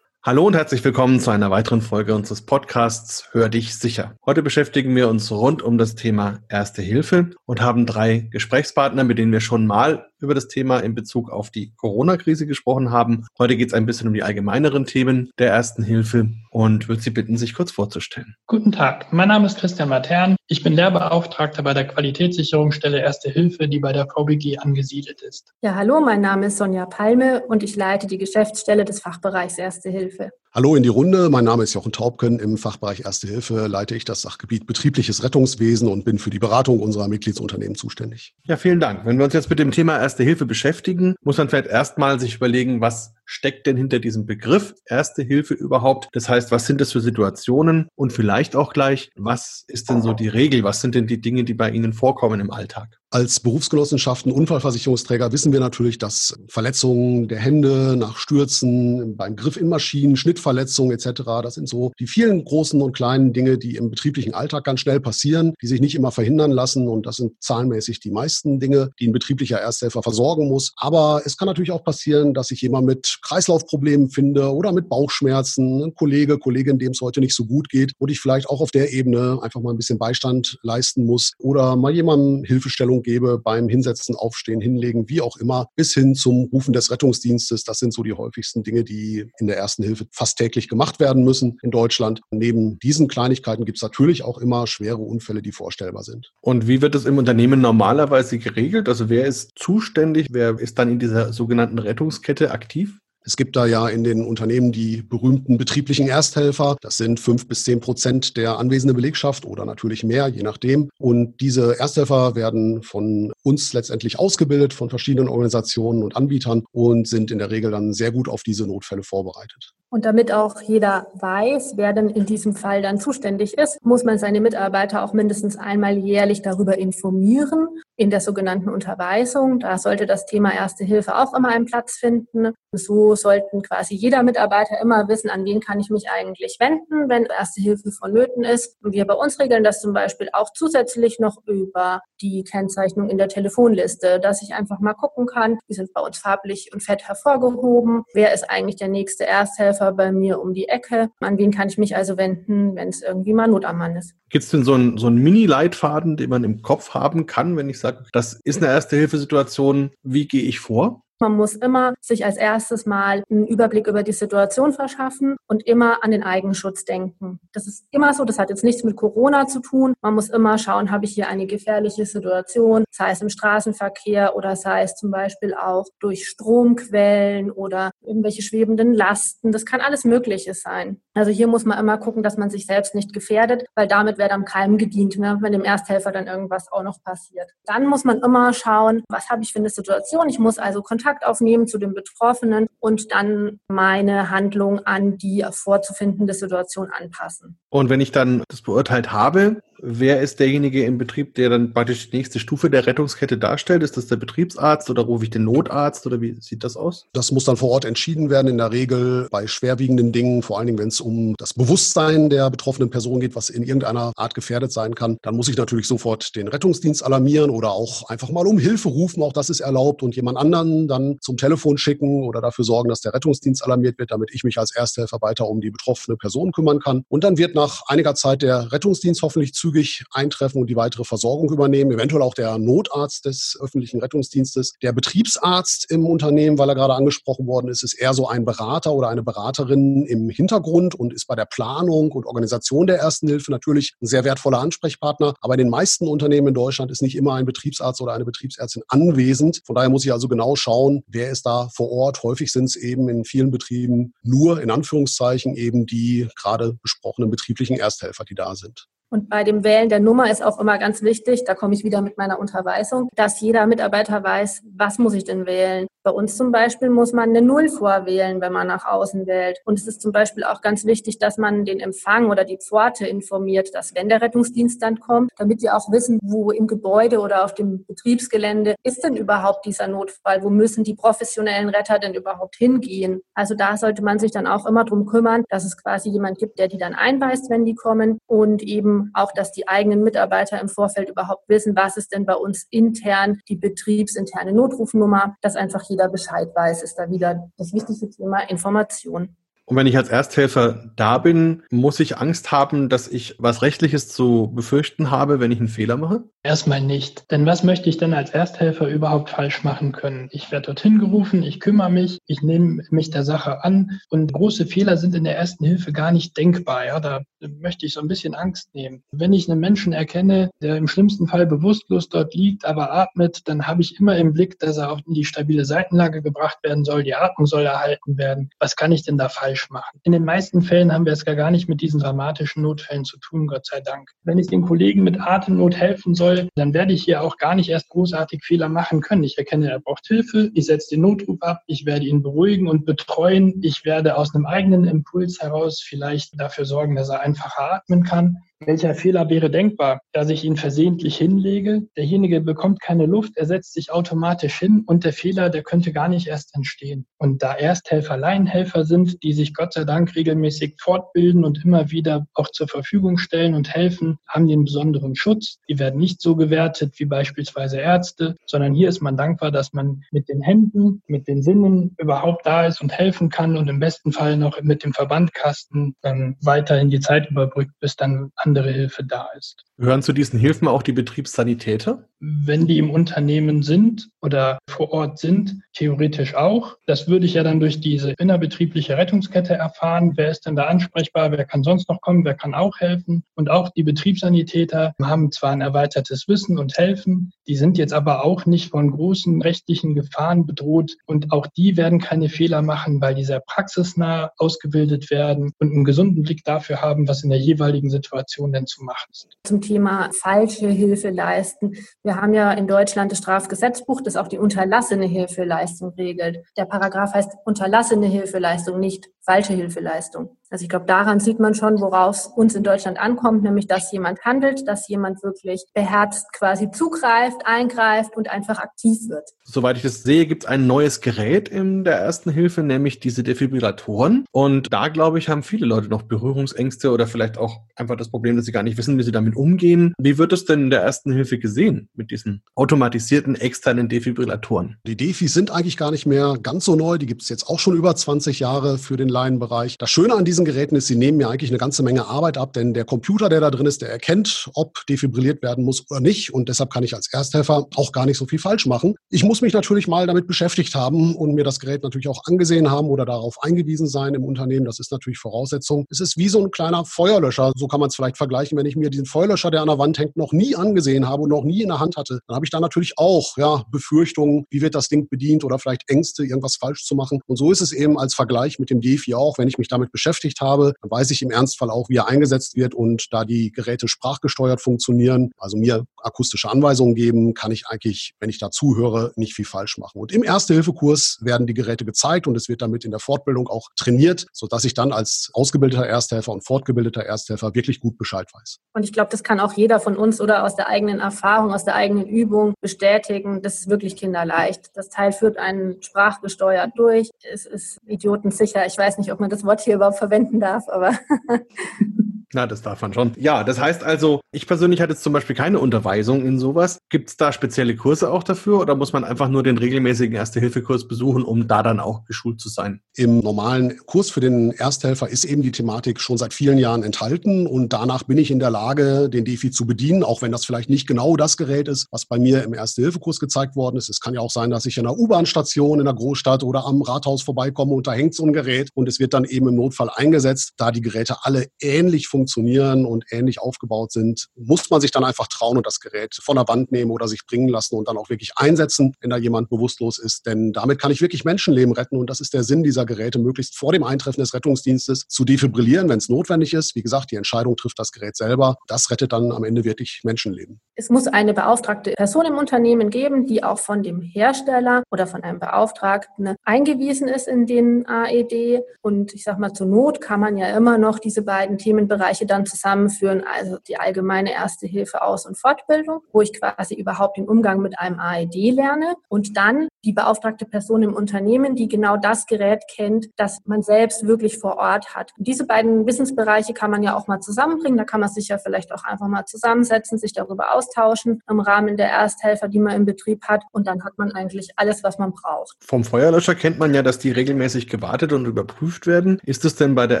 Hallo 0.24 0.48
und 0.48 0.56
herzlich 0.56 0.82
willkommen 0.82 1.20
zu 1.20 1.30
einer 1.30 1.52
weiteren 1.52 1.80
Folge 1.80 2.16
unseres 2.16 2.44
Podcasts 2.44 3.28
Hör 3.30 3.48
dich 3.48 3.78
sicher. 3.78 4.16
Heute 4.26 4.42
beschäftigen 4.42 4.96
wir 4.96 5.08
uns 5.08 5.30
rund 5.30 5.62
um 5.62 5.78
das 5.78 5.94
Thema 5.94 6.40
Erste 6.48 6.82
Hilfe 6.82 7.30
und 7.46 7.60
haben 7.60 7.86
drei 7.86 8.26
Gesprächspartner, 8.32 9.04
mit 9.04 9.18
denen 9.18 9.30
wir 9.30 9.40
schon 9.40 9.64
mal 9.64 10.08
über 10.24 10.34
das 10.34 10.48
Thema 10.48 10.80
in 10.80 10.94
Bezug 10.94 11.30
auf 11.30 11.50
die 11.50 11.72
Corona-Krise 11.76 12.46
gesprochen 12.46 12.90
haben. 12.90 13.26
Heute 13.38 13.56
geht 13.56 13.68
es 13.68 13.74
ein 13.74 13.86
bisschen 13.86 14.08
um 14.08 14.14
die 14.14 14.22
allgemeineren 14.22 14.86
Themen 14.86 15.30
der 15.38 15.50
Ersten 15.50 15.82
Hilfe 15.82 16.30
und 16.50 16.88
würde 16.88 17.02
Sie 17.02 17.10
bitten, 17.10 17.36
sich 17.36 17.54
kurz 17.54 17.70
vorzustellen. 17.70 18.34
Guten 18.46 18.72
Tag, 18.72 19.12
mein 19.12 19.28
Name 19.28 19.46
ist 19.46 19.58
Christian 19.58 19.88
Matern. 19.88 20.36
Ich 20.48 20.62
bin 20.62 20.72
Lehrbeauftragter 20.72 21.62
bei 21.62 21.74
der 21.74 21.86
Qualitätssicherungsstelle 21.86 23.00
Erste 23.00 23.30
Hilfe, 23.30 23.68
die 23.68 23.78
bei 23.78 23.92
der 23.92 24.06
VBG 24.06 24.58
angesiedelt 24.58 25.22
ist. 25.22 25.52
Ja, 25.62 25.74
hallo, 25.74 26.00
mein 26.00 26.20
Name 26.20 26.46
ist 26.46 26.58
Sonja 26.58 26.86
Palme 26.86 27.42
und 27.46 27.62
ich 27.62 27.76
leite 27.76 28.06
die 28.06 28.18
Geschäftsstelle 28.18 28.84
des 28.84 29.00
Fachbereichs 29.00 29.58
Erste 29.58 29.90
Hilfe. 29.90 30.30
Hallo 30.56 30.76
in 30.76 30.84
die 30.84 30.88
Runde, 30.88 31.30
mein 31.30 31.44
Name 31.44 31.64
ist 31.64 31.74
Jochen 31.74 31.90
Taubken. 31.90 32.38
Im 32.38 32.58
Fachbereich 32.58 33.00
Erste 33.04 33.26
Hilfe 33.26 33.66
leite 33.66 33.96
ich 33.96 34.04
das 34.04 34.22
Sachgebiet 34.22 34.68
betriebliches 34.68 35.24
Rettungswesen 35.24 35.88
und 35.88 36.04
bin 36.04 36.20
für 36.20 36.30
die 36.30 36.38
Beratung 36.38 36.78
unserer 36.78 37.08
Mitgliedsunternehmen 37.08 37.74
zuständig. 37.74 38.36
Ja, 38.44 38.56
vielen 38.56 38.78
Dank. 38.78 39.04
Wenn 39.04 39.18
wir 39.18 39.24
uns 39.24 39.34
jetzt 39.34 39.50
mit 39.50 39.58
dem 39.58 39.72
Thema 39.72 39.98
Erste 39.98 40.22
Hilfe 40.22 40.46
beschäftigen, 40.46 41.16
muss 41.22 41.38
man 41.38 41.48
vielleicht 41.48 41.66
erstmal 41.66 42.20
sich 42.20 42.36
überlegen, 42.36 42.80
was 42.80 43.14
steckt 43.24 43.66
denn 43.66 43.76
hinter 43.76 43.98
diesem 43.98 44.26
Begriff 44.26 44.74
Erste 44.86 45.24
Hilfe 45.24 45.54
überhaupt? 45.54 46.08
Das 46.12 46.28
heißt, 46.28 46.52
was 46.52 46.68
sind 46.68 46.80
das 46.80 46.92
für 46.92 47.00
Situationen? 47.00 47.88
Und 47.96 48.12
vielleicht 48.12 48.54
auch 48.54 48.72
gleich, 48.72 49.10
was 49.16 49.64
ist 49.66 49.90
denn 49.90 50.02
so 50.02 50.12
die 50.12 50.28
Regel? 50.28 50.62
Was 50.62 50.80
sind 50.80 50.94
denn 50.94 51.08
die 51.08 51.20
Dinge, 51.20 51.42
die 51.42 51.54
bei 51.54 51.72
Ihnen 51.72 51.92
vorkommen 51.92 52.38
im 52.38 52.52
Alltag? 52.52 53.00
Als 53.14 53.38
Berufsgenossenschaften, 53.38 54.32
Unfallversicherungsträger 54.32 55.30
wissen 55.30 55.52
wir 55.52 55.60
natürlich, 55.60 55.98
dass 55.98 56.34
Verletzungen 56.48 57.28
der 57.28 57.38
Hände 57.38 57.94
nach 57.96 58.16
Stürzen, 58.16 59.16
beim 59.16 59.36
Griff 59.36 59.56
in 59.56 59.68
Maschinen, 59.68 60.16
Schnittverletzungen 60.16 60.90
etc., 60.90 61.22
das 61.40 61.54
sind 61.54 61.68
so 61.68 61.92
die 62.00 62.08
vielen 62.08 62.44
großen 62.44 62.82
und 62.82 62.90
kleinen 62.90 63.32
Dinge, 63.32 63.56
die 63.56 63.76
im 63.76 63.88
betrieblichen 63.88 64.34
Alltag 64.34 64.64
ganz 64.64 64.80
schnell 64.80 64.98
passieren, 64.98 65.54
die 65.62 65.68
sich 65.68 65.80
nicht 65.80 65.94
immer 65.94 66.10
verhindern 66.10 66.50
lassen. 66.50 66.88
Und 66.88 67.06
das 67.06 67.14
sind 67.14 67.40
zahlenmäßig 67.40 68.00
die 68.00 68.10
meisten 68.10 68.58
Dinge, 68.58 68.90
die 68.98 69.06
ein 69.06 69.12
betrieblicher 69.12 69.60
Ersthelfer 69.60 70.02
versorgen 70.02 70.48
muss. 70.48 70.72
Aber 70.74 71.22
es 71.24 71.36
kann 71.36 71.46
natürlich 71.46 71.70
auch 71.70 71.84
passieren, 71.84 72.34
dass 72.34 72.48
sich 72.48 72.62
jemand 72.62 72.84
mit 72.84 73.20
Kreislaufproblemen 73.22 74.10
finde 74.10 74.52
oder 74.52 74.72
mit 74.72 74.88
Bauchschmerzen, 74.88 75.84
ein 75.84 75.94
Kollege, 75.94 76.36
Kollegin, 76.36 76.80
dem 76.80 76.90
es 76.90 77.00
heute 77.00 77.20
nicht 77.20 77.36
so 77.36 77.44
gut 77.44 77.68
geht 77.68 77.92
und 77.98 78.10
ich 78.10 78.18
vielleicht 78.18 78.48
auch 78.48 78.60
auf 78.60 78.72
der 78.72 78.92
Ebene 78.92 79.38
einfach 79.40 79.60
mal 79.60 79.70
ein 79.70 79.76
bisschen 79.76 80.00
Beistand 80.00 80.58
leisten 80.62 81.06
muss 81.06 81.34
oder 81.38 81.76
mal 81.76 81.94
jemandem 81.94 82.42
Hilfestellung 82.42 83.03
gebe 83.04 83.38
beim 83.38 83.68
Hinsetzen, 83.68 84.16
Aufstehen, 84.16 84.60
Hinlegen, 84.60 85.08
wie 85.08 85.20
auch 85.20 85.36
immer, 85.36 85.68
bis 85.76 85.94
hin 85.94 86.16
zum 86.16 86.48
Rufen 86.52 86.72
des 86.72 86.90
Rettungsdienstes. 86.90 87.62
Das 87.62 87.78
sind 87.78 87.94
so 87.94 88.02
die 88.02 88.12
häufigsten 88.12 88.64
Dinge, 88.64 88.82
die 88.82 89.30
in 89.38 89.46
der 89.46 89.56
ersten 89.56 89.84
Hilfe 89.84 90.06
fast 90.10 90.38
täglich 90.38 90.68
gemacht 90.68 90.98
werden 90.98 91.22
müssen 91.22 91.58
in 91.62 91.70
Deutschland. 91.70 92.20
Neben 92.32 92.78
diesen 92.80 93.06
Kleinigkeiten 93.06 93.64
gibt 93.64 93.78
es 93.78 93.82
natürlich 93.82 94.24
auch 94.24 94.38
immer 94.38 94.66
schwere 94.66 94.98
Unfälle, 94.98 95.42
die 95.42 95.52
vorstellbar 95.52 96.02
sind. 96.02 96.32
Und 96.40 96.66
wie 96.66 96.82
wird 96.82 96.96
das 96.96 97.04
im 97.04 97.18
Unternehmen 97.18 97.60
normalerweise 97.60 98.38
geregelt? 98.38 98.88
Also 98.88 99.08
wer 99.08 99.26
ist 99.26 99.52
zuständig? 99.56 100.26
Wer 100.30 100.58
ist 100.58 100.78
dann 100.78 100.90
in 100.90 100.98
dieser 100.98 101.32
sogenannten 101.32 101.78
Rettungskette 101.78 102.50
aktiv? 102.50 102.98
Es 103.26 103.36
gibt 103.36 103.56
da 103.56 103.64
ja 103.64 103.88
in 103.88 104.04
den 104.04 104.22
Unternehmen 104.24 104.70
die 104.70 105.00
berühmten 105.00 105.56
betrieblichen 105.56 106.06
Ersthelfer. 106.06 106.76
Das 106.82 106.98
sind 106.98 107.18
fünf 107.18 107.48
bis 107.48 107.64
zehn 107.64 107.80
Prozent 107.80 108.36
der 108.36 108.58
anwesenden 108.58 108.94
Belegschaft 108.94 109.46
oder 109.46 109.64
natürlich 109.64 110.04
mehr, 110.04 110.28
je 110.28 110.42
nachdem. 110.42 110.90
Und 110.98 111.40
diese 111.40 111.78
Ersthelfer 111.78 112.34
werden 112.34 112.82
von 112.82 113.32
uns 113.42 113.72
letztendlich 113.72 114.18
ausgebildet, 114.18 114.74
von 114.74 114.90
verschiedenen 114.90 115.28
Organisationen 115.28 116.02
und 116.02 116.16
Anbietern 116.16 116.64
und 116.70 117.08
sind 117.08 117.30
in 117.30 117.38
der 117.38 117.50
Regel 117.50 117.70
dann 117.70 117.94
sehr 117.94 118.12
gut 118.12 118.28
auf 118.28 118.42
diese 118.42 118.66
Notfälle 118.66 119.02
vorbereitet. 119.02 119.72
Und 119.88 120.04
damit 120.04 120.32
auch 120.32 120.60
jeder 120.60 121.06
weiß, 121.14 121.74
wer 121.76 121.92
denn 121.92 122.10
in 122.10 122.26
diesem 122.26 122.54
Fall 122.54 122.82
dann 122.82 122.98
zuständig 122.98 123.56
ist, 123.56 123.78
muss 123.82 124.04
man 124.04 124.18
seine 124.18 124.40
Mitarbeiter 124.40 125.04
auch 125.04 125.12
mindestens 125.12 125.56
einmal 125.56 125.96
jährlich 125.96 126.42
darüber 126.42 126.76
informieren 126.76 127.68
in 127.96 128.10
der 128.10 128.20
sogenannten 128.20 128.68
Unterweisung. 128.68 129.60
Da 129.60 129.78
sollte 129.78 130.06
das 130.06 130.26
Thema 130.26 130.54
Erste 130.54 130.84
Hilfe 130.84 131.16
auch 131.16 131.34
immer 131.34 131.48
einen 131.48 131.66
Platz 131.66 131.96
finden. 131.96 132.52
So 132.72 133.14
sollten 133.14 133.62
quasi 133.62 133.94
jeder 133.94 134.22
Mitarbeiter 134.22 134.80
immer 134.80 135.08
wissen, 135.08 135.30
an 135.30 135.44
wen 135.44 135.60
kann 135.60 135.80
ich 135.80 135.90
mich 135.90 136.08
eigentlich 136.10 136.56
wenden, 136.58 137.08
wenn 137.08 137.26
Erste 137.26 137.60
Hilfe 137.60 137.90
vonnöten 137.92 138.44
ist. 138.44 138.76
Und 138.82 138.92
wir 138.92 139.06
bei 139.06 139.14
uns 139.14 139.38
regeln 139.38 139.64
das 139.64 139.80
zum 139.80 139.92
Beispiel 139.92 140.28
auch 140.32 140.50
zusätzlich 140.54 141.18
noch 141.18 141.38
über 141.46 142.00
die 142.20 142.44
Kennzeichnung 142.44 143.10
in 143.10 143.18
der 143.18 143.28
Telefonliste, 143.28 144.18
dass 144.20 144.42
ich 144.42 144.54
einfach 144.54 144.80
mal 144.80 144.94
gucken 144.94 145.26
kann, 145.26 145.58
die 145.68 145.74
sind 145.74 145.92
bei 145.92 146.00
uns 146.00 146.18
farblich 146.18 146.70
und 146.72 146.82
fett 146.82 147.06
hervorgehoben, 147.06 148.04
wer 148.14 148.32
ist 148.32 148.48
eigentlich 148.50 148.76
der 148.76 148.88
nächste 148.88 149.26
Ersthelfer 149.26 149.64
Helfer 149.64 149.92
bei 149.92 150.12
mir 150.12 150.40
um 150.40 150.54
die 150.54 150.68
Ecke. 150.68 151.10
An 151.20 151.38
wen 151.38 151.50
kann 151.50 151.68
ich 151.68 151.78
mich 151.78 151.96
also 151.96 152.16
wenden, 152.16 152.76
wenn 152.76 152.88
es 152.88 153.02
irgendwie 153.02 153.32
mal 153.32 153.48
Not 153.48 153.64
am 153.64 153.78
Mann 153.78 153.96
ist? 153.96 154.14
Gibt 154.30 154.44
es 154.44 154.50
denn 154.50 154.64
so 154.64 154.74
einen, 154.74 154.98
so 154.98 155.06
einen 155.06 155.18
Mini-Leitfaden, 155.18 156.16
den 156.16 156.30
man 156.30 156.44
im 156.44 156.62
Kopf 156.62 156.94
haben 156.94 157.26
kann, 157.26 157.56
wenn 157.56 157.68
ich 157.68 157.78
sage, 157.84 158.04
das 158.12 158.40
ist 158.44 158.62
eine 158.62 158.72
Erste-Hilfe-Situation, 158.72 159.90
wie 160.02 160.26
gehe 160.26 160.42
ich 160.42 160.58
vor? 160.58 161.02
Man 161.20 161.36
muss 161.36 161.54
immer 161.54 161.94
sich 162.00 162.24
als 162.24 162.36
erstes 162.36 162.86
mal 162.86 163.22
einen 163.30 163.46
Überblick 163.46 163.86
über 163.86 164.02
die 164.02 164.12
Situation 164.12 164.72
verschaffen 164.72 165.36
und 165.46 165.64
immer 165.64 166.02
an 166.02 166.10
den 166.10 166.24
Eigenschutz 166.24 166.84
denken. 166.84 167.38
Das 167.52 167.68
ist 167.68 167.86
immer 167.92 168.12
so, 168.14 168.24
das 168.24 168.38
hat 168.38 168.50
jetzt 168.50 168.64
nichts 168.64 168.82
mit 168.82 168.96
Corona 168.96 169.46
zu 169.46 169.60
tun. 169.60 169.94
Man 170.02 170.14
muss 170.14 170.28
immer 170.28 170.58
schauen, 170.58 170.90
habe 170.90 171.04
ich 171.04 171.14
hier 171.14 171.28
eine 171.28 171.46
gefährliche 171.46 172.04
Situation, 172.04 172.84
sei 172.90 173.12
es 173.12 173.22
im 173.22 173.28
Straßenverkehr 173.28 174.34
oder 174.34 174.56
sei 174.56 174.82
es 174.82 174.96
zum 174.96 175.12
Beispiel 175.12 175.54
auch 175.54 175.86
durch 176.00 176.26
Stromquellen 176.26 177.52
oder 177.52 177.92
irgendwelche 178.02 178.42
schwebenden 178.42 178.92
Lasten. 178.92 179.52
Das 179.52 179.64
kann 179.64 179.80
alles 179.80 180.04
Mögliche 180.04 180.52
sein. 180.52 181.00
Also 181.14 181.30
hier 181.30 181.46
muss 181.46 181.64
man 181.64 181.78
immer 181.78 181.96
gucken, 181.98 182.22
dass 182.22 182.36
man 182.36 182.50
sich 182.50 182.66
selbst 182.66 182.94
nicht 182.94 183.12
gefährdet, 183.12 183.64
weil 183.74 183.86
damit 183.86 184.18
wäre 184.18 184.32
am 184.32 184.44
Keim 184.44 184.78
gedient, 184.78 185.16
ne, 185.16 185.38
wenn 185.40 185.52
dem 185.52 185.64
Ersthelfer 185.64 186.10
dann 186.10 186.26
irgendwas 186.26 186.70
auch 186.72 186.82
noch 186.82 187.02
passiert. 187.02 187.50
Dann 187.66 187.86
muss 187.86 188.04
man 188.04 188.20
immer 188.20 188.52
schauen, 188.52 189.04
was 189.08 189.30
habe 189.30 189.42
ich 189.42 189.52
für 189.52 189.60
eine 189.60 189.70
Situation. 189.70 190.28
Ich 190.28 190.38
muss 190.40 190.58
also 190.58 190.82
Kontakt 190.82 191.24
aufnehmen 191.24 191.68
zu 191.68 191.78
den 191.78 191.94
Betroffenen 191.94 192.66
und 192.80 193.12
dann 193.12 193.60
meine 193.68 194.30
Handlung 194.30 194.80
an 194.80 195.16
die 195.16 195.46
vorzufindende 195.50 196.34
Situation 196.34 196.90
anpassen. 196.90 197.58
Und 197.70 197.90
wenn 197.90 198.00
ich 198.00 198.10
dann 198.10 198.42
das 198.48 198.62
beurteilt 198.62 199.12
habe, 199.12 199.60
wer 199.86 200.20
ist 200.20 200.40
derjenige 200.40 200.84
im 200.84 200.98
Betrieb, 200.98 201.34
der 201.34 201.50
dann 201.50 201.72
praktisch 201.72 202.10
die 202.10 202.16
nächste 202.16 202.38
Stufe 202.38 202.70
der 202.70 202.86
Rettungskette 202.86 203.36
darstellt? 203.36 203.82
Ist 203.82 203.96
das 203.96 204.06
der 204.06 204.16
Betriebsarzt 204.16 204.88
oder 204.88 205.02
rufe 205.02 205.24
ich 205.24 205.30
den 205.30 205.44
Notarzt 205.44 206.06
oder 206.06 206.20
wie 206.20 206.36
sieht 206.40 206.64
das 206.64 206.76
aus? 206.76 207.06
Das 207.12 207.30
muss 207.32 207.44
dann 207.44 207.56
vor 207.56 207.70
Ort 207.70 207.84
entschieden 207.84 208.30
werden, 208.30 208.48
in 208.48 208.58
der 208.58 208.72
Regel 208.72 209.28
bei 209.30 209.46
schwerwiegenden 209.46 210.12
Dingen, 210.12 210.42
vor 210.42 210.58
allen 210.58 210.66
Dingen, 210.66 210.78
wenn 210.78 210.88
es 210.88 211.00
um 211.00 211.34
das 211.36 211.54
Bewusstsein 211.54 212.30
der 212.30 212.50
betroffenen 212.50 212.90
Person 212.90 213.20
geht, 213.20 213.36
was 213.36 213.50
in 213.50 213.62
irgendeiner 213.62 214.12
Art 214.16 214.34
gefährdet 214.34 214.72
sein 214.72 214.94
kann. 214.94 215.18
Dann 215.22 215.36
muss 215.36 215.48
ich 215.48 215.56
natürlich 215.56 215.86
sofort 215.86 216.34
den 216.34 216.48
Rettungsdienst 216.48 217.04
alarmieren 217.04 217.50
oder 217.50 217.72
auch 217.72 218.08
einfach 218.08 218.30
mal 218.30 218.46
um 218.46 218.58
Hilfe 218.58 218.88
rufen, 218.88 219.22
auch 219.22 219.32
das 219.32 219.50
ist 219.50 219.60
erlaubt 219.60 220.02
und 220.02 220.16
jemand 220.16 220.38
anderen 220.38 220.88
dann 220.88 221.18
zum 221.20 221.36
Telefon 221.36 221.76
schicken 221.76 222.24
oder 222.24 222.40
dafür 222.40 222.64
sorgen, 222.64 222.88
dass 222.88 223.02
der 223.02 223.12
Rettungsdienst 223.12 223.62
alarmiert 223.62 223.98
wird, 223.98 224.10
damit 224.10 224.30
ich 224.32 224.44
mich 224.44 224.58
als 224.58 224.74
Ersthelfer 224.74 225.18
weiter 225.20 225.48
um 225.48 225.60
die 225.60 225.70
betroffene 225.70 226.16
Person 226.16 226.52
kümmern 226.52 226.80
kann. 226.80 227.04
Und 227.08 227.24
dann 227.24 227.36
wird 227.36 227.54
nach 227.54 227.82
einiger 227.86 228.14
Zeit 228.14 228.42
der 228.42 228.72
Rettungsdienst 228.72 229.22
hoffentlich 229.22 229.52
zügig 229.52 229.73
zügig 229.74 230.04
eintreffen 230.10 230.60
und 230.60 230.70
die 230.70 230.76
weitere 230.76 231.04
Versorgung 231.04 231.50
übernehmen, 231.50 231.90
eventuell 231.92 232.22
auch 232.22 232.34
der 232.34 232.58
Notarzt 232.58 233.24
des 233.24 233.58
öffentlichen 233.60 234.00
Rettungsdienstes. 234.00 234.74
Der 234.82 234.92
Betriebsarzt 234.92 235.90
im 235.90 236.06
Unternehmen, 236.06 236.58
weil 236.58 236.68
er 236.68 236.74
gerade 236.74 236.94
angesprochen 236.94 237.46
worden 237.46 237.68
ist, 237.68 237.82
ist 237.82 237.94
eher 237.94 238.14
so 238.14 238.28
ein 238.28 238.44
Berater 238.44 238.92
oder 238.92 239.08
eine 239.08 239.22
Beraterin 239.22 240.04
im 240.06 240.30
Hintergrund 240.30 240.94
und 240.94 241.12
ist 241.12 241.26
bei 241.26 241.34
der 241.34 241.46
Planung 241.46 242.12
und 242.12 242.26
Organisation 242.26 242.86
der 242.86 242.98
Ersten 242.98 243.28
Hilfe 243.28 243.50
natürlich 243.50 243.94
ein 244.00 244.06
sehr 244.06 244.24
wertvoller 244.24 244.60
Ansprechpartner. 244.60 245.34
Aber 245.40 245.54
in 245.54 245.58
den 245.58 245.70
meisten 245.70 246.06
Unternehmen 246.06 246.48
in 246.48 246.54
Deutschland 246.54 246.90
ist 246.90 247.02
nicht 247.02 247.16
immer 247.16 247.34
ein 247.34 247.46
Betriebsarzt 247.46 248.00
oder 248.00 248.12
eine 248.12 248.24
Betriebsärztin 248.24 248.82
anwesend. 248.88 249.62
Von 249.64 249.74
daher 249.74 249.90
muss 249.90 250.04
ich 250.04 250.12
also 250.12 250.28
genau 250.28 250.54
schauen, 250.56 251.02
wer 251.08 251.30
ist 251.30 251.46
da 251.46 251.68
vor 251.74 251.90
Ort. 251.90 252.22
Häufig 252.22 252.52
sind 252.52 252.64
es 252.64 252.76
eben 252.76 253.08
in 253.08 253.24
vielen 253.24 253.50
Betrieben 253.50 254.14
nur 254.22 254.62
in 254.62 254.70
Anführungszeichen 254.70 255.56
eben 255.56 255.86
die 255.86 256.28
gerade 256.40 256.74
besprochenen 256.82 257.30
betrieblichen 257.30 257.76
Ersthelfer, 257.76 258.24
die 258.24 258.34
da 258.34 258.54
sind. 258.54 258.86
Und 259.14 259.28
bei 259.28 259.44
dem 259.44 259.62
Wählen 259.62 259.88
der 259.88 260.00
Nummer 260.00 260.28
ist 260.28 260.42
auch 260.42 260.58
immer 260.58 260.76
ganz 260.76 261.00
wichtig, 261.00 261.44
da 261.44 261.54
komme 261.54 261.72
ich 261.72 261.84
wieder 261.84 262.02
mit 262.02 262.18
meiner 262.18 262.40
Unterweisung, 262.40 263.10
dass 263.14 263.40
jeder 263.40 263.64
Mitarbeiter 263.68 264.24
weiß, 264.24 264.64
was 264.76 264.98
muss 264.98 265.14
ich 265.14 265.22
denn 265.22 265.46
wählen? 265.46 265.86
Bei 266.04 266.10
uns 266.10 266.36
zum 266.36 266.52
Beispiel 266.52 266.90
muss 266.90 267.14
man 267.14 267.30
eine 267.30 267.40
Null 267.40 267.70
vorwählen, 267.70 268.42
wenn 268.42 268.52
man 268.52 268.66
nach 268.66 268.84
außen 268.84 269.26
wählt. 269.26 269.62
Und 269.64 269.78
es 269.78 269.86
ist 269.86 270.02
zum 270.02 270.12
Beispiel 270.12 270.44
auch 270.44 270.60
ganz 270.60 270.84
wichtig, 270.84 271.18
dass 271.18 271.38
man 271.38 271.64
den 271.64 271.80
Empfang 271.80 272.28
oder 272.28 272.44
die 272.44 272.58
Pforte 272.58 273.06
informiert, 273.06 273.74
dass 273.74 273.94
wenn 273.94 274.10
der 274.10 274.20
Rettungsdienst 274.20 274.82
dann 274.82 275.00
kommt, 275.00 275.30
damit 275.38 275.62
wir 275.62 275.74
auch 275.74 275.90
wissen, 275.90 276.18
wo 276.22 276.50
im 276.50 276.66
Gebäude 276.66 277.20
oder 277.20 277.42
auf 277.42 277.54
dem 277.54 277.86
Betriebsgelände 277.86 278.74
ist 278.82 279.02
denn 279.02 279.16
überhaupt 279.16 279.64
dieser 279.64 279.88
Notfall? 279.88 280.42
Wo 280.42 280.50
müssen 280.50 280.84
die 280.84 280.94
professionellen 280.94 281.70
Retter 281.70 281.98
denn 281.98 282.12
überhaupt 282.12 282.56
hingehen? 282.56 283.22
Also 283.32 283.54
da 283.54 283.78
sollte 283.78 284.02
man 284.02 284.18
sich 284.18 284.30
dann 284.30 284.46
auch 284.46 284.66
immer 284.66 284.84
drum 284.84 285.06
kümmern, 285.06 285.44
dass 285.48 285.64
es 285.64 285.82
quasi 285.82 286.10
jemand 286.10 286.38
gibt, 286.38 286.58
der 286.58 286.68
die 286.68 286.76
dann 286.76 286.92
einweist, 286.92 287.48
wenn 287.48 287.64
die 287.64 287.74
kommen 287.74 288.18
und 288.26 288.62
eben 288.62 289.10
auch, 289.14 289.32
dass 289.32 289.52
die 289.52 289.68
eigenen 289.68 290.02
Mitarbeiter 290.02 290.60
im 290.60 290.68
Vorfeld 290.68 291.08
überhaupt 291.08 291.48
wissen, 291.48 291.74
was 291.74 291.96
ist 291.96 292.12
denn 292.12 292.26
bei 292.26 292.34
uns 292.34 292.66
intern 292.68 293.40
die 293.48 293.56
betriebsinterne 293.56 294.52
Notrufnummer, 294.52 295.36
dass 295.40 295.56
einfach 295.56 295.82
jeder 295.94 296.08
Bescheid 296.08 296.50
weiß, 296.54 296.82
ist 296.82 296.96
da 296.96 297.08
wieder 297.08 297.50
das 297.56 297.72
wichtigste 297.72 298.10
Thema 298.10 298.40
Information. 298.50 299.36
Und 299.66 299.76
wenn 299.76 299.86
ich 299.86 299.96
als 299.96 300.10
Ersthelfer 300.10 300.90
da 300.96 301.18
bin, 301.18 301.62
muss 301.70 301.98
ich 302.00 302.18
Angst 302.18 302.52
haben, 302.52 302.88
dass 302.90 303.08
ich 303.08 303.36
was 303.38 303.62
Rechtliches 303.62 304.08
zu 304.08 304.52
befürchten 304.54 305.10
habe, 305.10 305.40
wenn 305.40 305.52
ich 305.52 305.58
einen 305.58 305.68
Fehler 305.68 305.96
mache? 305.96 306.24
Erstmal 306.42 306.82
nicht. 306.82 307.30
Denn 307.30 307.46
was 307.46 307.64
möchte 307.64 307.88
ich 307.88 307.96
denn 307.96 308.12
als 308.12 308.30
Ersthelfer 308.30 308.86
überhaupt 308.88 309.30
falsch 309.30 309.64
machen 309.64 309.92
können? 309.92 310.28
Ich 310.30 310.52
werde 310.52 310.66
dorthin 310.66 310.98
gerufen, 310.98 311.42
ich 311.42 311.60
kümmere 311.60 311.90
mich, 311.90 312.18
ich 312.26 312.42
nehme 312.42 312.82
mich 312.90 313.10
der 313.10 313.24
Sache 313.24 313.64
an 313.64 313.98
und 314.10 314.34
große 314.34 314.66
Fehler 314.66 314.98
sind 314.98 315.14
in 315.14 315.24
der 315.24 315.38
ersten 315.38 315.64
Hilfe 315.64 315.92
gar 315.92 316.12
nicht 316.12 316.36
denkbar. 316.36 316.84
Ja, 316.84 317.00
da 317.00 317.22
möchte 317.40 317.86
ich 317.86 317.94
so 317.94 318.00
ein 318.00 318.08
bisschen 318.08 318.34
Angst 318.34 318.74
nehmen. 318.74 319.02
Wenn 319.12 319.32
ich 319.32 319.50
einen 319.50 319.60
Menschen 319.60 319.94
erkenne, 319.94 320.50
der 320.60 320.76
im 320.76 320.88
schlimmsten 320.88 321.26
Fall 321.26 321.46
bewusstlos 321.46 322.10
dort 322.10 322.34
liegt, 322.34 322.66
aber 322.66 322.92
atmet, 322.92 323.40
dann 323.46 323.66
habe 323.66 323.80
ich 323.80 323.98
immer 323.98 324.18
im 324.18 324.34
Blick, 324.34 324.58
dass 324.58 324.76
er 324.76 324.92
auf 324.92 325.00
die 325.06 325.24
stabile 325.24 325.64
Seitenlage 325.64 326.20
gebracht 326.20 326.58
werden 326.62 326.84
soll, 326.84 327.04
die 327.04 327.14
Atmung 327.14 327.46
soll 327.46 327.64
erhalten 327.64 328.18
werden. 328.18 328.50
Was 328.58 328.76
kann 328.76 328.92
ich 328.92 329.02
denn 329.02 329.16
da 329.16 329.30
falsch 329.30 329.53
falsch 329.54 329.70
machen. 329.70 330.00
In 330.02 330.12
den 330.12 330.24
meisten 330.24 330.62
Fällen 330.62 330.92
haben 330.92 331.06
wir 331.06 331.12
es 331.12 331.24
gar 331.24 331.50
nicht 331.50 331.68
mit 331.68 331.80
diesen 331.80 332.00
dramatischen 332.00 332.62
Notfällen 332.62 333.04
zu 333.04 333.18
tun, 333.18 333.46
Gott 333.46 333.66
sei 333.66 333.80
Dank. 333.80 334.10
Wenn 334.24 334.38
ich 334.38 334.48
den 334.48 334.62
Kollegen 334.62 335.02
mit 335.02 335.20
Atemnot 335.20 335.76
helfen 335.76 336.14
soll, 336.14 336.48
dann 336.54 336.74
werde 336.74 336.92
ich 336.92 337.04
hier 337.04 337.22
auch 337.22 337.36
gar 337.36 337.54
nicht 337.54 337.68
erst 337.68 337.88
großartig 337.88 338.42
Fehler 338.44 338.68
machen 338.68 339.00
können. 339.00 339.22
Ich 339.24 339.38
erkenne, 339.38 339.70
er 339.70 339.80
braucht 339.80 340.06
Hilfe, 340.06 340.50
ich 340.54 340.66
setze 340.66 340.90
den 340.90 341.02
Notruf 341.02 341.40
ab, 341.40 341.60
ich 341.66 341.86
werde 341.86 342.06
ihn 342.06 342.22
beruhigen 342.22 342.68
und 342.68 342.84
betreuen. 342.84 343.60
Ich 343.62 343.84
werde 343.84 344.16
aus 344.16 344.34
einem 344.34 344.46
eigenen 344.46 344.84
Impuls 344.84 345.40
heraus 345.40 345.80
vielleicht 345.80 346.38
dafür 346.38 346.64
sorgen, 346.64 346.96
dass 346.96 347.08
er 347.08 347.20
einfacher 347.20 347.74
atmen 347.74 348.02
kann. 348.02 348.38
Welcher 348.66 348.94
Fehler 348.94 349.28
wäre 349.28 349.50
denkbar, 349.50 350.00
dass 350.12 350.30
ich 350.30 350.44
ihn 350.44 350.56
versehentlich 350.56 351.16
hinlege? 351.16 351.82
Derjenige 351.96 352.40
bekommt 352.40 352.80
keine 352.80 353.06
Luft, 353.06 353.36
er 353.36 353.46
setzt 353.46 353.74
sich 353.74 353.92
automatisch 353.92 354.58
hin 354.58 354.84
und 354.86 355.04
der 355.04 355.12
Fehler, 355.12 355.50
der 355.50 355.62
könnte 355.62 355.92
gar 355.92 356.08
nicht 356.08 356.28
erst 356.28 356.54
entstehen. 356.54 357.06
Und 357.18 357.42
da 357.42 357.54
Ersthelfer 357.54 358.16
Laienhelfer 358.16 358.84
sind, 358.84 359.22
die 359.22 359.32
sich 359.34 359.54
Gott 359.54 359.74
sei 359.74 359.84
Dank 359.84 360.14
regelmäßig 360.14 360.76
fortbilden 360.80 361.44
und 361.44 361.64
immer 361.64 361.90
wieder 361.90 362.26
auch 362.34 362.48
zur 362.50 362.68
Verfügung 362.68 363.18
stellen 363.18 363.54
und 363.54 363.68
helfen, 363.68 364.18
haben 364.28 364.48
einen 364.50 364.64
besonderen 364.64 365.14
Schutz. 365.14 365.58
Die 365.68 365.78
werden 365.78 366.00
nicht 366.00 366.22
so 366.22 366.34
gewertet 366.36 366.94
wie 366.98 367.04
beispielsweise 367.04 367.78
Ärzte, 367.78 368.34
sondern 368.46 368.72
hier 368.72 368.88
ist 368.88 369.02
man 369.02 369.16
dankbar, 369.16 369.50
dass 369.50 369.72
man 369.72 370.02
mit 370.10 370.28
den 370.28 370.40
Händen, 370.40 371.02
mit 371.06 371.28
den 371.28 371.42
Sinnen 371.42 371.94
überhaupt 371.98 372.46
da 372.46 372.66
ist 372.66 372.80
und 372.80 372.92
helfen 372.92 373.28
kann 373.28 373.56
und 373.56 373.68
im 373.68 373.80
besten 373.80 374.12
Fall 374.12 374.36
noch 374.36 374.62
mit 374.62 374.84
dem 374.84 374.92
Verbandkasten 374.92 375.96
dann 376.00 376.36
weiterhin 376.40 376.90
die 376.90 377.00
Zeit 377.00 377.30
überbrückt, 377.30 377.72
bis 377.80 377.96
dann 377.96 378.30
andere 378.36 378.53
Hilfe 378.62 379.04
da 379.04 379.28
ist. 379.36 379.64
Gehören 379.76 380.02
zu 380.02 380.12
diesen 380.12 380.38
Hilfen 380.38 380.68
auch 380.68 380.82
die 380.82 380.92
Betriebssanitäter? 380.92 382.08
Wenn 382.26 382.66
die 382.66 382.78
im 382.78 382.90
Unternehmen 382.90 383.62
sind 383.62 384.08
oder 384.22 384.58
vor 384.68 384.92
Ort 384.92 385.18
sind, 385.18 385.60
theoretisch 385.74 386.34
auch. 386.34 386.76
Das 386.86 387.08
würde 387.08 387.26
ich 387.26 387.34
ja 387.34 387.42
dann 387.42 387.60
durch 387.60 387.80
diese 387.80 388.12
innerbetriebliche 388.12 388.96
Rettungskette 388.96 389.54
erfahren. 389.54 390.12
Wer 390.16 390.30
ist 390.30 390.46
denn 390.46 390.56
da 390.56 390.64
ansprechbar? 390.64 391.30
Wer 391.32 391.44
kann 391.44 391.62
sonst 391.62 391.88
noch 391.88 392.00
kommen? 392.00 392.24
Wer 392.24 392.34
kann 392.34 392.54
auch 392.54 392.78
helfen? 392.78 393.24
Und 393.34 393.50
auch 393.50 393.70
die 393.70 393.82
Betriebssanitäter 393.82 394.94
haben 395.02 395.32
zwar 395.32 395.50
ein 395.50 395.60
erweitertes 395.60 396.26
Wissen 396.28 396.58
und 396.58 396.78
helfen, 396.78 397.32
die 397.46 397.56
sind 397.56 397.76
jetzt 397.76 397.92
aber 397.92 398.24
auch 398.24 398.46
nicht 398.46 398.70
von 398.70 398.90
großen 398.90 399.42
rechtlichen 399.42 399.94
Gefahren 399.94 400.46
bedroht 400.46 400.92
und 401.06 401.30
auch 401.32 401.46
die 401.46 401.76
werden 401.76 402.00
keine 402.00 402.28
Fehler 402.28 402.62
machen, 402.62 403.00
weil 403.00 403.14
die 403.14 403.24
sehr 403.24 403.40
praxisnah 403.40 404.30
ausgebildet 404.38 405.10
werden 405.10 405.52
und 405.58 405.72
einen 405.72 405.84
gesunden 405.84 406.22
Blick 406.22 406.44
dafür 406.44 406.80
haben, 406.80 407.06
was 407.06 407.22
in 407.22 407.30
der 407.30 407.38
jeweiligen 407.38 407.90
Situation 407.90 408.52
denn 408.52 408.66
zu 408.66 408.82
machen 408.82 409.10
ist. 409.10 409.28
Zum 409.44 409.60
Thema 409.60 410.10
falsche 410.12 410.68
Hilfe 410.68 411.10
leisten. 411.10 411.74
Wir 412.02 412.13
haben 412.14 412.34
ja 412.34 412.52
in 412.52 412.66
Deutschland 412.66 413.12
das 413.12 413.18
Strafgesetzbuch, 413.18 414.00
das 414.00 414.16
auch 414.16 414.28
die 414.28 414.38
unterlassene 414.38 415.06
Hilfeleistung 415.06 415.94
regelt. 415.98 416.44
Der 416.56 416.64
Paragraph 416.64 417.14
heißt 417.14 417.32
unterlassene 417.44 418.06
Hilfeleistung, 418.06 418.80
nicht 418.80 419.08
falsche 419.24 419.54
Hilfeleistung. 419.54 420.36
Also 420.50 420.62
ich 420.62 420.68
glaube, 420.68 420.86
daran 420.86 421.18
sieht 421.18 421.40
man 421.40 421.54
schon, 421.54 421.80
worauf 421.80 422.16
es 422.16 422.26
uns 422.26 422.54
in 422.54 422.62
Deutschland 422.62 422.98
ankommt, 422.98 423.42
nämlich 423.42 423.66
dass 423.66 423.90
jemand 423.90 424.20
handelt, 424.20 424.68
dass 424.68 424.86
jemand 424.86 425.22
wirklich 425.24 425.64
beherzt 425.74 426.32
quasi 426.32 426.70
zugreift, 426.70 427.44
eingreift 427.44 428.16
und 428.16 428.30
einfach 428.30 428.58
aktiv 428.58 428.98
wird. 429.08 429.28
Soweit 429.42 429.78
ich 429.78 429.82
das 429.82 430.04
sehe, 430.04 430.26
gibt 430.26 430.44
es 430.44 430.48
ein 430.48 430.66
neues 430.66 431.00
Gerät 431.00 431.48
in 431.48 431.82
der 431.82 431.96
ersten 431.96 432.30
Hilfe, 432.30 432.62
nämlich 432.62 433.00
diese 433.00 433.24
Defibrillatoren. 433.24 434.26
Und 434.30 434.72
da, 434.72 434.88
glaube 434.88 435.18
ich, 435.18 435.28
haben 435.28 435.42
viele 435.42 435.66
Leute 435.66 435.88
noch 435.88 436.02
Berührungsängste 436.02 436.92
oder 436.92 437.06
vielleicht 437.06 437.36
auch 437.36 437.62
einfach 437.74 437.96
das 437.96 438.10
Problem, 438.10 438.36
dass 438.36 438.44
sie 438.44 438.52
gar 438.52 438.62
nicht 438.62 438.78
wissen, 438.78 438.96
wie 438.96 439.02
sie 439.02 439.12
damit 439.12 439.34
umgehen. 439.34 439.92
Wie 439.98 440.18
wird 440.18 440.32
es 440.32 440.44
denn 440.44 440.64
in 440.64 440.70
der 440.70 440.82
ersten 440.82 441.12
Hilfe 441.12 441.38
gesehen 441.38 441.88
mit 441.94 442.10
diesen 442.10 442.42
automatisierten 442.54 443.34
externen 443.34 443.88
Defibrillatoren? 443.88 444.76
Die 444.86 444.96
Defis 444.96 445.34
sind 445.34 445.50
eigentlich 445.50 445.76
gar 445.76 445.90
nicht 445.90 446.06
mehr 446.06 446.36
ganz 446.40 446.64
so 446.64 446.76
neu. 446.76 446.98
Die 446.98 447.06
gibt 447.06 447.22
es 447.22 447.28
jetzt 447.28 447.48
auch 447.48 447.58
schon 447.58 447.76
über 447.76 447.96
20 447.96 448.38
Jahre 448.38 448.78
für 448.78 448.96
den 448.96 449.08
Laienbereich. 449.14 449.78
Das 449.78 449.90
Schöne 449.90 450.14
an 450.14 450.24
diesen 450.24 450.44
Geräten 450.44 450.76
ist, 450.76 450.88
sie 450.88 450.96
nehmen 450.96 451.16
mir 451.18 451.30
eigentlich 451.30 451.50
eine 451.50 451.58
ganze 451.58 451.82
Menge 451.82 452.06
Arbeit 452.06 452.36
ab, 452.36 452.52
denn 452.52 452.74
der 452.74 452.84
Computer, 452.84 453.28
der 453.28 453.40
da 453.40 453.50
drin 453.50 453.66
ist, 453.66 453.80
der 453.80 453.90
erkennt, 453.90 454.50
ob 454.54 454.84
defibrilliert 454.86 455.42
werden 455.42 455.64
muss 455.64 455.88
oder 455.90 456.00
nicht. 456.00 456.34
Und 456.34 456.48
deshalb 456.48 456.70
kann 456.70 456.82
ich 456.82 456.94
als 456.94 457.12
Ersthelfer 457.12 457.66
auch 457.76 457.92
gar 457.92 458.06
nicht 458.06 458.18
so 458.18 458.26
viel 458.26 458.38
falsch 458.38 458.66
machen. 458.66 458.96
Ich 459.10 459.24
muss 459.24 459.40
mich 459.40 459.52
natürlich 459.52 459.88
mal 459.88 460.06
damit 460.06 460.26
beschäftigt 460.26 460.74
haben 460.74 461.14
und 461.14 461.34
mir 461.34 461.44
das 461.44 461.60
Gerät 461.60 461.82
natürlich 461.82 462.08
auch 462.08 462.22
angesehen 462.26 462.70
haben 462.70 462.88
oder 462.88 463.04
darauf 463.04 463.36
eingewiesen 463.42 463.86
sein 463.86 464.14
im 464.14 464.24
Unternehmen. 464.24 464.66
Das 464.66 464.80
ist 464.80 464.90
natürlich 464.90 465.18
Voraussetzung. 465.18 465.86
Es 465.90 466.00
ist 466.00 466.16
wie 466.16 466.28
so 466.28 466.40
ein 466.40 466.50
kleiner 466.50 466.84
Feuerlöscher. 466.84 467.52
So 467.56 467.68
kann 467.68 467.80
man 467.80 467.88
es 467.88 467.94
vielleicht 467.94 468.16
vergleichen. 468.16 468.58
Wenn 468.58 468.66
ich 468.66 468.76
mir 468.76 468.90
diesen 468.90 469.06
Feuerlöscher, 469.06 469.50
der 469.50 469.62
an 469.62 469.68
der 469.68 469.78
Wand 469.78 469.98
hängt, 469.98 470.16
noch 470.16 470.32
nie 470.32 470.56
angesehen 470.56 471.08
habe 471.08 471.22
und 471.22 471.30
noch 471.30 471.44
nie 471.44 471.62
in 471.62 471.68
der 471.68 471.78
Hand 471.78 471.96
hatte, 471.96 472.20
dann 472.26 472.34
habe 472.34 472.44
ich 472.44 472.50
da 472.50 472.60
natürlich 472.60 472.94
auch 472.96 473.36
ja, 473.36 473.62
Befürchtungen, 473.70 474.46
wie 474.50 474.60
wird 474.60 474.74
das 474.74 474.88
Ding 474.88 475.08
bedient 475.08 475.44
oder 475.44 475.58
vielleicht 475.58 475.88
Ängste, 475.88 476.24
irgendwas 476.24 476.56
falsch 476.56 476.84
zu 476.84 476.94
machen. 476.94 477.20
Und 477.26 477.36
so 477.36 477.52
ist 477.52 477.60
es 477.60 477.72
eben 477.72 477.98
als 477.98 478.14
Vergleich 478.14 478.58
mit 478.58 478.70
dem 478.70 478.80
DEFI 478.80 479.03
auch. 479.12 479.36
Wenn 479.36 479.48
ich 479.48 479.58
mich 479.58 479.68
damit 479.68 479.92
beschäftigt 479.92 480.40
habe, 480.40 480.72
dann 480.80 480.90
weiß 480.90 481.10
ich 481.10 481.20
im 481.20 481.30
Ernstfall 481.30 481.68
auch, 481.68 481.90
wie 481.90 481.96
er 481.96 482.08
eingesetzt 482.08 482.56
wird. 482.56 482.74
Und 482.74 483.12
da 483.12 483.24
die 483.24 483.52
Geräte 483.52 483.88
sprachgesteuert 483.88 484.62
funktionieren, 484.62 485.32
also 485.36 485.58
mir 485.58 485.84
akustische 485.98 486.48
Anweisungen 486.50 486.94
geben, 486.94 487.34
kann 487.34 487.50
ich 487.50 487.66
eigentlich, 487.66 488.14
wenn 488.20 488.30
ich 488.30 488.38
da 488.38 488.50
zuhöre, 488.50 489.12
nicht 489.16 489.34
viel 489.34 489.44
falsch 489.44 489.78
machen. 489.78 490.00
Und 490.00 490.12
im 490.12 490.22
Erste-Hilfe-Kurs 490.22 491.18
werden 491.20 491.46
die 491.46 491.54
Geräte 491.54 491.84
gezeigt 491.84 492.26
und 492.26 492.36
es 492.36 492.48
wird 492.48 492.62
damit 492.62 492.84
in 492.84 492.90
der 492.90 493.00
Fortbildung 493.00 493.48
auch 493.48 493.68
trainiert, 493.76 494.26
sodass 494.32 494.64
ich 494.64 494.74
dann 494.74 494.92
als 494.92 495.30
ausgebildeter 495.34 495.86
Ersthelfer 495.86 496.32
und 496.32 496.44
fortgebildeter 496.44 497.02
Ersthelfer 497.02 497.54
wirklich 497.54 497.80
gut 497.80 497.98
Bescheid 497.98 498.28
weiß. 498.32 498.58
Und 498.74 498.84
ich 498.84 498.92
glaube, 498.92 499.10
das 499.10 499.22
kann 499.24 499.40
auch 499.40 499.52
jeder 499.54 499.80
von 499.80 499.96
uns 499.96 500.20
oder 500.20 500.44
aus 500.44 500.56
der 500.56 500.68
eigenen 500.68 501.00
Erfahrung, 501.00 501.52
aus 501.52 501.64
der 501.64 501.74
eigenen 501.74 502.06
Übung 502.06 502.54
bestätigen. 502.60 503.42
Das 503.42 503.60
ist 503.60 503.68
wirklich 503.68 503.96
kinderleicht. 503.96 504.70
Das 504.74 504.88
Teil 504.88 505.12
führt 505.12 505.38
einen 505.38 505.82
sprachgesteuert 505.82 506.72
durch. 506.76 507.10
Es 507.32 507.46
ist 507.46 507.78
idiotensicher. 507.86 508.66
Ich 508.66 508.76
weiß 508.76 508.93
nicht, 508.98 509.12
ob 509.12 509.20
man 509.20 509.30
das 509.30 509.44
Wort 509.44 509.60
hier 509.60 509.76
überhaupt 509.76 509.98
verwenden 509.98 510.40
darf, 510.40 510.68
aber 510.68 510.92
Na, 512.34 512.48
das 512.48 512.62
darf 512.62 512.82
man 512.82 512.92
schon. 512.92 513.12
Ja, 513.16 513.44
das 513.44 513.60
heißt 513.60 513.84
also, 513.84 514.20
ich 514.32 514.48
persönlich 514.48 514.80
hatte 514.80 514.92
jetzt 514.92 515.04
zum 515.04 515.12
Beispiel 515.12 515.36
keine 515.36 515.60
Unterweisung 515.60 516.26
in 516.26 516.40
sowas. 516.40 516.78
Gibt 516.90 517.08
es 517.08 517.16
da 517.16 517.32
spezielle 517.32 517.76
Kurse 517.76 518.10
auch 518.10 518.24
dafür 518.24 518.58
oder 518.58 518.74
muss 518.74 518.92
man 518.92 519.04
einfach 519.04 519.28
nur 519.28 519.44
den 519.44 519.56
regelmäßigen 519.56 520.16
Erste-Hilfe-Kurs 520.16 520.88
besuchen, 520.88 521.22
um 521.22 521.46
da 521.46 521.62
dann 521.62 521.78
auch 521.78 522.04
geschult 522.04 522.40
zu 522.40 522.48
sein? 522.48 522.80
Im 522.96 523.20
normalen 523.20 523.78
Kurs 523.86 524.10
für 524.10 524.18
den 524.18 524.50
Ersthelfer 524.50 525.08
ist 525.08 525.24
eben 525.24 525.42
die 525.42 525.52
Thematik 525.52 526.00
schon 526.00 526.18
seit 526.18 526.34
vielen 526.34 526.58
Jahren 526.58 526.82
enthalten 526.82 527.46
und 527.46 527.72
danach 527.72 528.02
bin 528.02 528.18
ich 528.18 528.32
in 528.32 528.40
der 528.40 528.50
Lage, 528.50 529.08
den 529.08 529.24
Defi 529.24 529.52
zu 529.52 529.64
bedienen, 529.64 530.02
auch 530.02 530.20
wenn 530.20 530.32
das 530.32 530.44
vielleicht 530.44 530.68
nicht 530.68 530.88
genau 530.88 531.16
das 531.16 531.36
Gerät 531.36 531.68
ist, 531.68 531.86
was 531.92 532.04
bei 532.04 532.18
mir 532.18 532.42
im 532.42 532.52
Erste-Hilfe-Kurs 532.52 533.20
gezeigt 533.20 533.54
worden 533.54 533.76
ist. 533.76 533.88
Es 533.88 534.00
kann 534.00 534.14
ja 534.14 534.20
auch 534.20 534.32
sein, 534.32 534.50
dass 534.50 534.66
ich 534.66 534.76
in 534.76 534.86
einer 534.86 534.98
U-Bahn-Station 534.98 535.78
in 535.78 535.84
der 535.84 535.94
Großstadt 535.94 536.42
oder 536.42 536.66
am 536.66 536.82
Rathaus 536.82 537.22
vorbeikomme 537.22 537.74
und 537.74 537.86
da 537.86 537.92
hängt 537.92 538.16
so 538.16 538.24
ein 538.24 538.32
Gerät 538.32 538.70
und 538.74 538.88
es 538.88 538.98
wird 538.98 539.14
dann 539.14 539.24
eben 539.24 539.46
im 539.46 539.54
Notfall 539.54 539.90
eingesetzt, 539.94 540.54
da 540.56 540.72
die 540.72 540.80
Geräte 540.80 541.18
alle 541.22 541.46
ähnlich 541.60 542.08
funktionieren 542.08 542.23
funktionieren 542.24 542.86
und 542.86 543.04
ähnlich 543.10 543.38
aufgebaut 543.40 543.92
sind, 543.92 544.28
muss 544.34 544.70
man 544.70 544.80
sich 544.80 544.90
dann 544.90 545.04
einfach 545.04 545.26
trauen 545.28 545.58
und 545.58 545.66
das 545.66 545.78
Gerät 545.80 546.16
von 546.22 546.36
der 546.36 546.48
Wand 546.48 546.72
nehmen 546.72 546.90
oder 546.90 547.06
sich 547.06 547.26
bringen 547.26 547.48
lassen 547.48 547.76
und 547.76 547.86
dann 547.88 547.98
auch 547.98 548.08
wirklich 548.08 548.32
einsetzen, 548.36 548.94
wenn 549.00 549.10
da 549.10 549.18
jemand 549.18 549.50
bewusstlos 549.50 549.98
ist. 549.98 550.26
Denn 550.26 550.52
damit 550.52 550.80
kann 550.80 550.90
ich 550.90 551.02
wirklich 551.02 551.24
Menschenleben 551.24 551.74
retten 551.74 551.98
und 551.98 552.08
das 552.08 552.20
ist 552.20 552.32
der 552.32 552.42
Sinn 552.42 552.62
dieser 552.62 552.86
Geräte, 552.86 553.18
möglichst 553.18 553.58
vor 553.58 553.72
dem 553.72 553.84
Eintreffen 553.84 554.20
des 554.20 554.32
Rettungsdienstes 554.32 555.04
zu 555.06 555.24
defibrillieren, 555.24 555.88
wenn 555.88 555.98
es 555.98 556.08
notwendig 556.08 556.54
ist. 556.54 556.74
Wie 556.74 556.82
gesagt, 556.82 557.10
die 557.10 557.16
Entscheidung 557.16 557.56
trifft 557.56 557.78
das 557.78 557.92
Gerät 557.92 558.16
selber. 558.16 558.56
Das 558.66 558.90
rettet 558.90 559.12
dann 559.12 559.30
am 559.30 559.44
Ende 559.44 559.64
wirklich 559.64 560.00
Menschenleben. 560.02 560.60
Es 560.76 560.88
muss 560.88 561.06
eine 561.06 561.34
beauftragte 561.34 561.92
Person 561.92 562.24
im 562.24 562.36
Unternehmen 562.36 562.90
geben, 562.90 563.26
die 563.26 563.44
auch 563.44 563.58
von 563.58 563.82
dem 563.82 564.00
Hersteller 564.00 564.82
oder 564.90 565.06
von 565.06 565.22
einem 565.22 565.38
Beauftragten 565.38 566.36
eingewiesen 566.42 567.08
ist 567.08 567.28
in 567.28 567.46
den 567.46 567.86
AED. 567.86 568.62
Und 568.80 569.12
ich 569.12 569.24
sage 569.24 569.40
mal, 569.40 569.52
zur 569.52 569.66
Not 569.66 570.00
kann 570.00 570.20
man 570.20 570.36
ja 570.36 570.56
immer 570.56 570.78
noch 570.78 570.98
diese 570.98 571.22
beiden 571.22 571.58
Themenbereiche 571.58 572.13
dann 572.20 572.46
zusammenführen, 572.46 573.24
also 573.24 573.58
die 573.68 573.78
allgemeine 573.78 574.32
Erste 574.32 574.66
Hilfe 574.66 575.02
Aus- 575.02 575.26
und 575.26 575.38
Fortbildung, 575.38 576.00
wo 576.12 576.20
ich 576.22 576.32
quasi 576.32 576.74
überhaupt 576.74 577.16
den 577.16 577.28
Umgang 577.28 577.60
mit 577.60 577.78
einem 577.78 577.98
AED 577.98 578.52
lerne 578.52 578.94
und 579.08 579.36
dann 579.36 579.68
die 579.84 579.92
beauftragte 579.92 580.46
Person 580.46 580.82
im 580.82 580.94
Unternehmen, 580.94 581.54
die 581.56 581.68
genau 581.68 581.96
das 581.96 582.26
Gerät 582.26 582.62
kennt, 582.74 583.08
das 583.16 583.40
man 583.44 583.62
selbst 583.62 584.06
wirklich 584.06 584.38
vor 584.38 584.56
Ort 584.56 584.94
hat. 584.94 585.12
Diese 585.18 585.46
beiden 585.46 585.86
Wissensbereiche 585.86 586.54
kann 586.54 586.70
man 586.70 586.82
ja 586.82 586.96
auch 586.96 587.06
mal 587.06 587.20
zusammenbringen. 587.20 587.76
Da 587.76 587.84
kann 587.84 588.00
man 588.00 588.08
sich 588.08 588.28
ja 588.28 588.38
vielleicht 588.38 588.72
auch 588.72 588.84
einfach 588.84 589.08
mal 589.08 589.26
zusammensetzen, 589.26 589.98
sich 589.98 590.12
darüber 590.12 590.54
austauschen 590.54 591.20
im 591.28 591.40
Rahmen 591.40 591.76
der 591.76 591.90
Ersthelfer, 591.90 592.48
die 592.48 592.58
man 592.58 592.74
im 592.74 592.84
Betrieb 592.86 593.24
hat. 593.24 593.42
Und 593.52 593.66
dann 593.66 593.84
hat 593.84 593.98
man 593.98 594.12
eigentlich 594.12 594.50
alles, 594.56 594.82
was 594.82 594.98
man 594.98 595.12
braucht. 595.12 595.56
Vom 595.60 595.84
Feuerlöscher 595.84 596.34
kennt 596.34 596.58
man 596.58 596.74
ja, 596.74 596.82
dass 596.82 596.98
die 596.98 597.10
regelmäßig 597.10 597.68
gewartet 597.68 598.12
und 598.12 598.26
überprüft 598.26 598.86
werden. 598.86 599.20
Ist 599.24 599.44
es 599.44 599.56
denn 599.56 599.74
bei 599.74 599.86
der 599.86 600.00